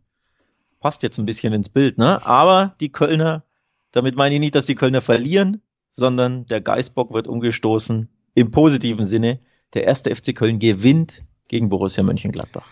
[0.78, 2.24] Passt jetzt ein bisschen ins Bild, ne?
[2.24, 3.45] Aber die Kölner,
[3.93, 9.05] damit meine ich nicht, dass die Kölner verlieren, sondern der Geißbock wird umgestoßen im positiven
[9.05, 9.41] Sinne.
[9.74, 12.66] Der erste FC Köln gewinnt gegen Borussia Mönchengladbach.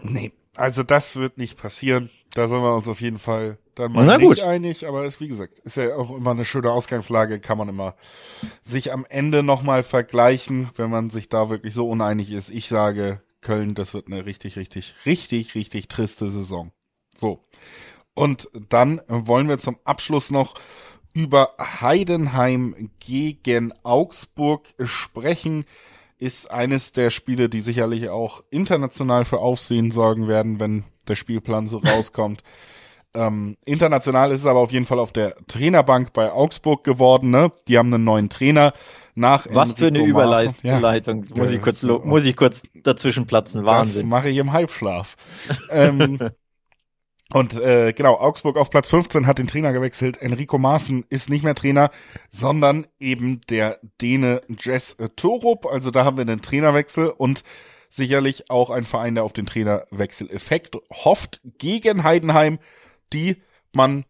[0.00, 2.10] Nee, also das wird nicht passieren.
[2.34, 4.40] Da sind wir uns auf jeden Fall dann mal Na nicht gut.
[4.40, 7.94] einig, aber ist wie gesagt, ist ja auch immer eine schöne Ausgangslage, kann man immer
[8.62, 12.50] sich am Ende nochmal vergleichen, wenn man sich da wirklich so uneinig ist.
[12.50, 16.72] Ich sage, Köln, das wird eine richtig, richtig, richtig, richtig triste Saison.
[17.14, 17.44] So.
[18.14, 20.54] Und dann wollen wir zum Abschluss noch
[21.14, 25.64] über Heidenheim gegen Augsburg sprechen.
[26.18, 31.68] Ist eines der Spiele, die sicherlich auch international für Aufsehen sorgen werden, wenn der Spielplan
[31.68, 32.42] so rauskommt.
[33.14, 37.30] Ähm, international ist es aber auf jeden Fall auf der Trainerbank bei Augsburg geworden.
[37.30, 37.50] Ne?
[37.66, 38.74] Die haben einen neuen Trainer
[39.14, 39.46] nach.
[39.50, 43.64] Was Enrico für eine Überleitung, ja, muss ich kurz, muss ich kurz dazwischen platzen.
[43.64, 44.02] Wahnsinn.
[44.02, 45.16] Das mache ich im Halbschlaf.
[45.70, 46.18] ähm,
[47.32, 50.16] und äh, genau, Augsburg auf Platz 15 hat den Trainer gewechselt.
[50.16, 51.90] Enrico Maaßen ist nicht mehr Trainer,
[52.30, 55.66] sondern eben der Däne Jess Torup.
[55.66, 57.42] Also da haben wir einen Trainerwechsel und
[57.90, 62.58] sicherlich auch ein Verein, der auf den Trainerwechsel-Effekt hofft gegen Heidenheim
[63.12, 63.42] die
[63.74, 64.04] man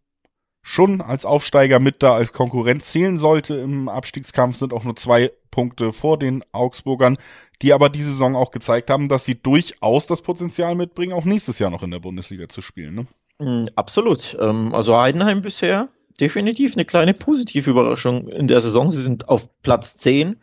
[0.62, 5.32] schon als Aufsteiger mit da als Konkurrent zählen sollte im Abstiegskampf, sind auch nur zwei
[5.50, 7.16] Punkte vor den Augsburgern,
[7.62, 11.58] die aber diese Saison auch gezeigt haben, dass sie durchaus das Potenzial mitbringen, auch nächstes
[11.58, 12.94] Jahr noch in der Bundesliga zu spielen.
[12.94, 13.06] Ne?
[13.38, 14.36] Mm, absolut.
[14.40, 15.88] Ähm, also Heidenheim bisher
[16.20, 18.90] definitiv eine kleine positive Überraschung in der Saison.
[18.90, 20.36] Sie sind auf Platz 10.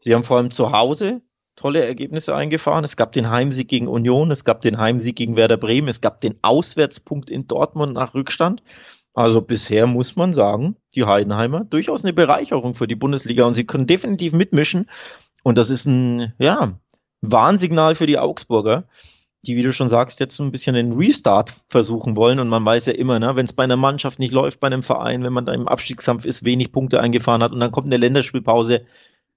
[0.00, 1.22] Sie haben vor allem zu Hause
[1.56, 2.84] tolle Ergebnisse eingefahren.
[2.84, 6.20] Es gab den Heimsieg gegen Union, es gab den Heimsieg gegen Werder Bremen, es gab
[6.20, 8.62] den Auswärtspunkt in Dortmund nach Rückstand.
[9.14, 13.64] Also bisher muss man sagen, die Heidenheimer durchaus eine Bereicherung für die Bundesliga und sie
[13.64, 14.90] können definitiv mitmischen.
[15.46, 16.76] Und das ist ein, ja,
[17.20, 18.88] Warnsignal für die Augsburger,
[19.44, 22.40] die, wie du schon sagst, jetzt ein bisschen den Restart versuchen wollen.
[22.40, 24.82] Und man weiß ja immer, ne, wenn es bei einer Mannschaft nicht läuft, bei einem
[24.82, 27.96] Verein, wenn man da im Abstiegskampf ist, wenig Punkte eingefahren hat und dann kommt eine
[27.96, 28.86] Länderspielpause,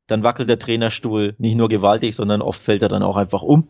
[0.09, 3.69] dann wackelt der Trainerstuhl nicht nur gewaltig, sondern oft fällt er dann auch einfach um.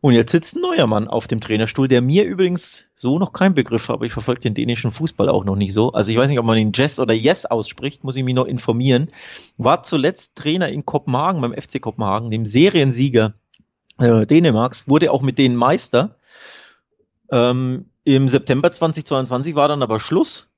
[0.00, 3.54] Und jetzt sitzt ein neuer Mann auf dem Trainerstuhl, der mir übrigens so noch kein
[3.54, 5.92] Begriff, aber ich verfolge den dänischen Fußball auch noch nicht so.
[5.92, 8.46] Also ich weiß nicht, ob man ihn Jess oder Yes ausspricht, muss ich mich noch
[8.46, 9.08] informieren.
[9.56, 13.34] War zuletzt Trainer in Kopenhagen, beim FC Kopenhagen, dem Seriensieger
[13.98, 16.16] äh, Dänemarks, wurde auch mit denen Meister.
[17.30, 20.48] Ähm, Im September 2022 war dann aber Schluss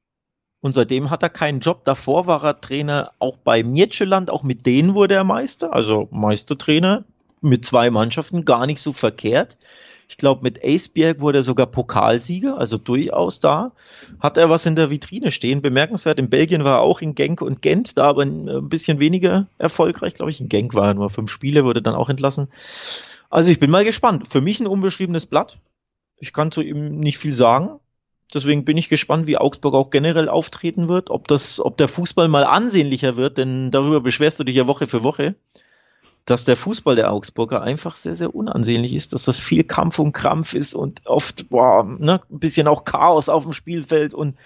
[0.61, 1.85] und seitdem hat er keinen Job.
[1.85, 7.05] Davor war er Trainer auch bei Mircheland, auch mit denen wurde er Meister, also Meistertrainer
[7.41, 9.57] mit zwei Mannschaften, gar nicht so verkehrt.
[10.09, 13.71] Ich glaube, mit Aceberg wurde er sogar Pokalsieger, also durchaus da.
[14.19, 15.63] Hat er was in der Vitrine stehen.
[15.63, 19.47] Bemerkenswert, in Belgien war er auch in Genk und Gent, da aber ein bisschen weniger
[19.57, 20.41] erfolgreich, glaube ich.
[20.41, 22.49] In Genk war er nur fünf Spiele, wurde dann auch entlassen.
[23.31, 24.27] Also ich bin mal gespannt.
[24.27, 25.59] Für mich ein unbeschriebenes Blatt.
[26.19, 27.79] Ich kann zu ihm nicht viel sagen
[28.31, 32.29] Deswegen bin ich gespannt, wie Augsburg auch generell auftreten wird, ob das, ob der Fußball
[32.29, 35.35] mal ansehnlicher wird, denn darüber beschwerst du dich ja Woche für Woche,
[36.25, 40.13] dass der Fußball der Augsburger einfach sehr, sehr unansehnlich ist, dass das viel Kampf und
[40.13, 44.37] Krampf ist und oft, boah, ne, ein bisschen auch Chaos auf dem Spielfeld und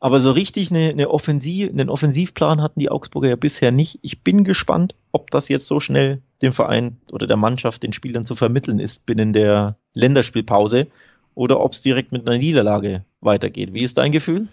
[0.00, 4.00] aber so richtig eine, eine Offensiv, einen Offensivplan hatten die Augsburger ja bisher nicht.
[4.02, 8.24] Ich bin gespannt, ob das jetzt so schnell dem Verein oder der Mannschaft, den Spielern
[8.24, 10.88] zu vermitteln ist binnen der Länderspielpause
[11.34, 13.72] oder ob es direkt mit einer Niederlage weitergeht.
[13.72, 14.48] Wie ist dein Gefühl?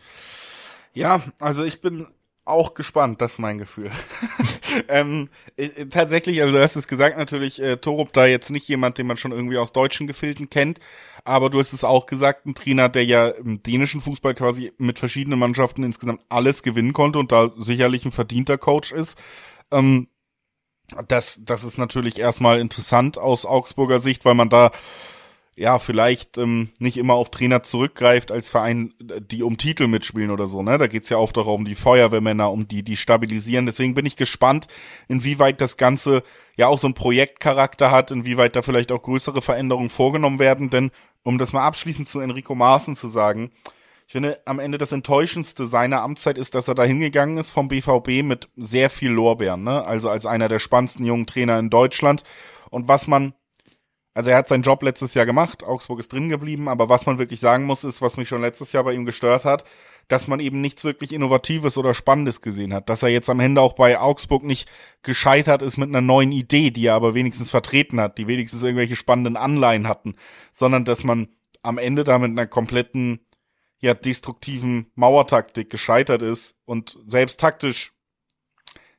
[0.93, 2.07] Ja, also ich bin
[2.45, 3.91] auch gespannt, das ist mein Gefühl.
[4.88, 8.97] ähm, äh, tatsächlich, also du hast es gesagt, natürlich, äh, Torup da jetzt nicht jemand,
[8.97, 10.80] den man schon irgendwie aus deutschen Gefilden kennt,
[11.23, 14.99] aber du hast es auch gesagt, ein Trainer, der ja im dänischen Fußball quasi mit
[14.99, 19.17] verschiedenen Mannschaften insgesamt alles gewinnen konnte und da sicherlich ein verdienter Coach ist.
[19.71, 20.07] Ähm,
[21.07, 24.71] das, das ist natürlich erstmal interessant aus Augsburger Sicht, weil man da
[25.60, 30.47] ja, vielleicht ähm, nicht immer auf Trainer zurückgreift als Verein, die um Titel mitspielen oder
[30.47, 30.78] so, ne?
[30.78, 33.66] Da geht's ja oft auch um die Feuerwehrmänner, um die, die stabilisieren.
[33.66, 34.68] Deswegen bin ich gespannt,
[35.10, 36.24] inwieweit das Ganze
[36.55, 40.70] ja auch so ein Projektcharakter hat, inwieweit da vielleicht auch größere Veränderungen vorgenommen werden.
[40.70, 40.91] Denn,
[41.24, 43.51] um das mal abschließend zu Enrico Maaßen zu sagen,
[44.07, 47.68] ich finde, am Ende das Enttäuschendste seiner Amtszeit ist, dass er da hingegangen ist vom
[47.68, 49.86] BVB mit sehr viel Lorbeeren, ne?
[49.86, 52.24] Also als einer der spannendsten jungen Trainer in Deutschland.
[52.70, 53.34] Und was man
[54.14, 57.20] also er hat seinen Job letztes Jahr gemacht, Augsburg ist drin geblieben, aber was man
[57.20, 59.66] wirklich sagen muss, ist, was mich schon letztes Jahr bei ihm gestört hat,
[60.07, 62.89] dass man eben nichts wirklich Innovatives oder Spannendes gesehen hat.
[62.89, 64.68] Dass er jetzt am Ende auch bei Augsburg nicht
[65.03, 68.95] gescheitert ist mit einer neuen Idee, die er aber wenigstens vertreten hat, die wenigstens irgendwelche
[68.95, 70.16] spannenden Anleihen hatten,
[70.53, 71.30] sondern dass man
[71.62, 73.20] am Ende da mit einer kompletten,
[73.80, 77.93] ja, destruktiven Mauertaktik gescheitert ist und selbst taktisch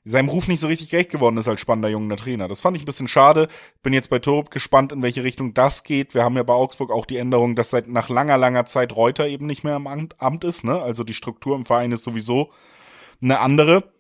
[0.05, 2.49] seinem Ruf nicht so richtig gerecht geworden ist als spannender junger Trainer.
[2.49, 3.49] Das fand ich ein bisschen schade.
[3.83, 6.15] Bin jetzt bei Torup gespannt, in welche Richtung das geht.
[6.15, 9.29] Wir haben ja bei Augsburg auch die Änderung, dass seit nach langer, langer Zeit Reuter
[9.29, 10.65] eben nicht mehr im Amt ist.
[10.65, 10.81] Ne?
[10.81, 12.51] Also die Struktur im Verein ist sowieso
[13.21, 13.93] eine andere.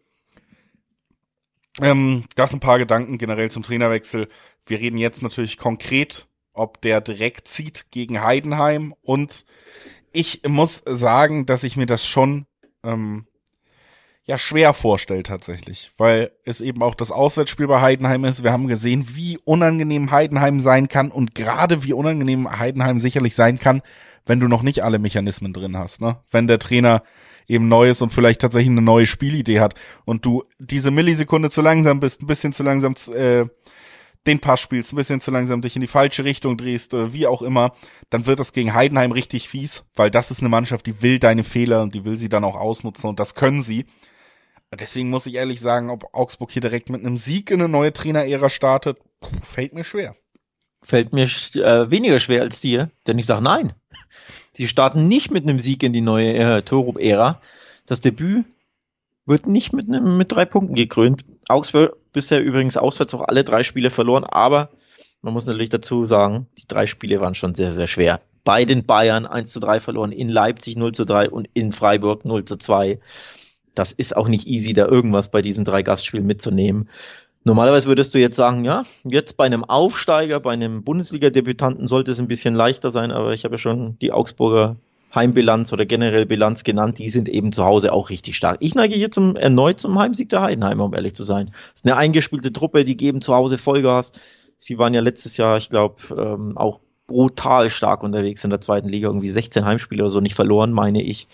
[1.82, 4.28] Ähm, das ein paar Gedanken generell zum Trainerwechsel.
[4.66, 8.94] Wir reden jetzt natürlich konkret, ob der direkt zieht gegen Heidenheim.
[9.02, 9.44] Und
[10.12, 12.46] ich muss sagen, dass ich mir das schon
[12.82, 13.26] ähm,
[14.30, 18.44] ja schwer vorstellt tatsächlich, weil es eben auch das Auswärtsspiel bei Heidenheim ist.
[18.44, 23.58] Wir haben gesehen, wie unangenehm Heidenheim sein kann und gerade wie unangenehm Heidenheim sicherlich sein
[23.58, 23.82] kann,
[24.26, 26.18] wenn du noch nicht alle Mechanismen drin hast, ne?
[26.30, 27.02] Wenn der Trainer
[27.48, 29.74] eben neu ist und vielleicht tatsächlich eine neue Spielidee hat
[30.04, 33.46] und du diese Millisekunde zu langsam bist, ein bisschen zu langsam äh,
[34.28, 37.26] den Pass spielst, ein bisschen zu langsam dich in die falsche Richtung drehst, äh, wie
[37.26, 37.72] auch immer,
[38.10, 41.42] dann wird das gegen Heidenheim richtig fies, weil das ist eine Mannschaft, die will deine
[41.42, 43.86] Fehler und die will sie dann auch ausnutzen und das können sie.
[44.78, 47.92] Deswegen muss ich ehrlich sagen, ob Augsburg hier direkt mit einem Sieg in eine neue
[47.92, 48.98] Trainerära startet,
[49.42, 50.14] fällt mir schwer.
[50.82, 53.72] Fällt mir äh, weniger schwer als dir, denn ich sage nein.
[54.52, 57.40] Sie starten nicht mit einem Sieg in die neue äh, Torup-Ära.
[57.86, 58.46] Das Debüt
[59.26, 61.24] wird nicht mit, einem, mit drei Punkten gekrönt.
[61.48, 64.70] Augsburg bisher übrigens auswärts auch alle drei Spiele verloren, aber
[65.20, 68.20] man muss natürlich dazu sagen, die drei Spiele waren schon sehr, sehr schwer.
[68.44, 72.24] Bei den Bayern 1 zu 3 verloren, in Leipzig 0 zu 3 und in Freiburg
[72.24, 72.98] 0 zu 2
[73.80, 76.90] das ist auch nicht easy, da irgendwas bei diesen drei Gastspielen mitzunehmen.
[77.44, 82.20] Normalerweise würdest du jetzt sagen, ja, jetzt bei einem Aufsteiger, bei einem Bundesliga-Debütanten sollte es
[82.20, 84.76] ein bisschen leichter sein, aber ich habe ja schon die Augsburger
[85.14, 88.58] Heimbilanz oder generell Bilanz genannt, die sind eben zu Hause auch richtig stark.
[88.60, 91.46] Ich neige hier zum, erneut zum Heimsieg der Heidenheimer, um ehrlich zu sein.
[91.46, 94.12] Das ist eine eingespielte Truppe, die geben zu Hause Vollgas.
[94.58, 96.80] Sie waren ja letztes Jahr, ich glaube, ähm, auch
[97.10, 101.02] brutal stark unterwegs in der zweiten Liga, irgendwie 16 Heimspiele oder so nicht verloren, meine
[101.02, 101.26] ich.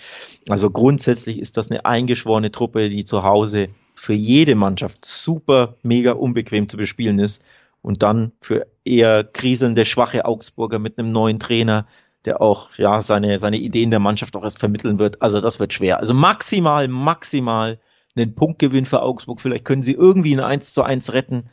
[0.48, 6.12] Also grundsätzlich ist das eine eingeschworene Truppe, die zu Hause für jede Mannschaft super, mega
[6.12, 7.44] unbequem zu bespielen ist.
[7.82, 11.86] Und dann für eher kriselnde, schwache Augsburger mit einem neuen Trainer,
[12.24, 15.20] der auch ja seine, seine Ideen der Mannschaft auch erst vermitteln wird.
[15.20, 16.00] Also das wird schwer.
[16.00, 17.78] Also maximal, maximal
[18.16, 19.42] einen Punktgewinn für Augsburg.
[19.42, 21.50] Vielleicht können sie irgendwie ein 1 zu 1 retten.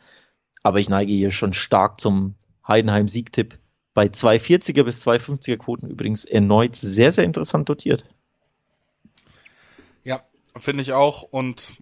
[0.63, 3.59] Aber ich neige hier schon stark zum Heidenheim-Siegtipp
[3.93, 8.05] bei 240er bis 250er Quoten übrigens erneut sehr, sehr interessant dotiert.
[10.03, 10.23] Ja,
[10.57, 11.73] finde ich auch und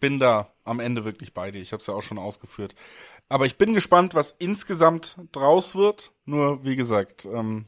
[0.00, 1.60] bin da am Ende wirklich bei dir.
[1.60, 2.74] Ich habe es ja auch schon ausgeführt.
[3.28, 6.12] Aber ich bin gespannt, was insgesamt draus wird.
[6.24, 7.64] Nur, wie gesagt, ähm,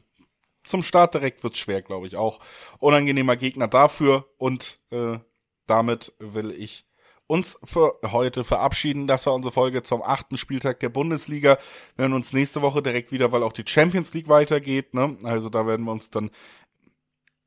[0.63, 2.39] zum Start direkt wird's schwer, glaube ich auch.
[2.79, 5.19] Unangenehmer Gegner dafür und äh,
[5.67, 6.85] damit will ich
[7.27, 9.07] uns für heute verabschieden.
[9.07, 11.57] Das war unsere Folge zum achten Spieltag der Bundesliga.
[11.95, 14.93] Wir hören uns nächste Woche direkt wieder, weil auch die Champions League weitergeht.
[14.93, 15.17] Ne?
[15.23, 16.29] Also da werden wir uns dann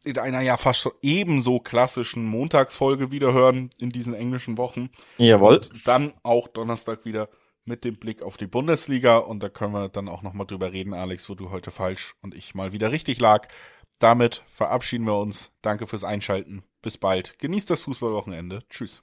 [0.04, 4.90] in einer ja fast ebenso klassischen Montagsfolge wieder hören in diesen englischen Wochen.
[5.18, 5.56] Jawohl.
[5.56, 7.28] Und dann auch Donnerstag wieder
[7.64, 10.94] mit dem Blick auf die Bundesliga und da können wir dann auch nochmal drüber reden,
[10.94, 13.48] Alex, wo du heute falsch und ich mal wieder richtig lag.
[14.00, 15.50] damit verabschieden wir uns.
[15.60, 16.62] Danke fürs Einschalten.
[16.82, 17.36] Bis bald.
[17.40, 18.60] Genießt das Fußballwochenende.
[18.70, 19.02] Tschüss.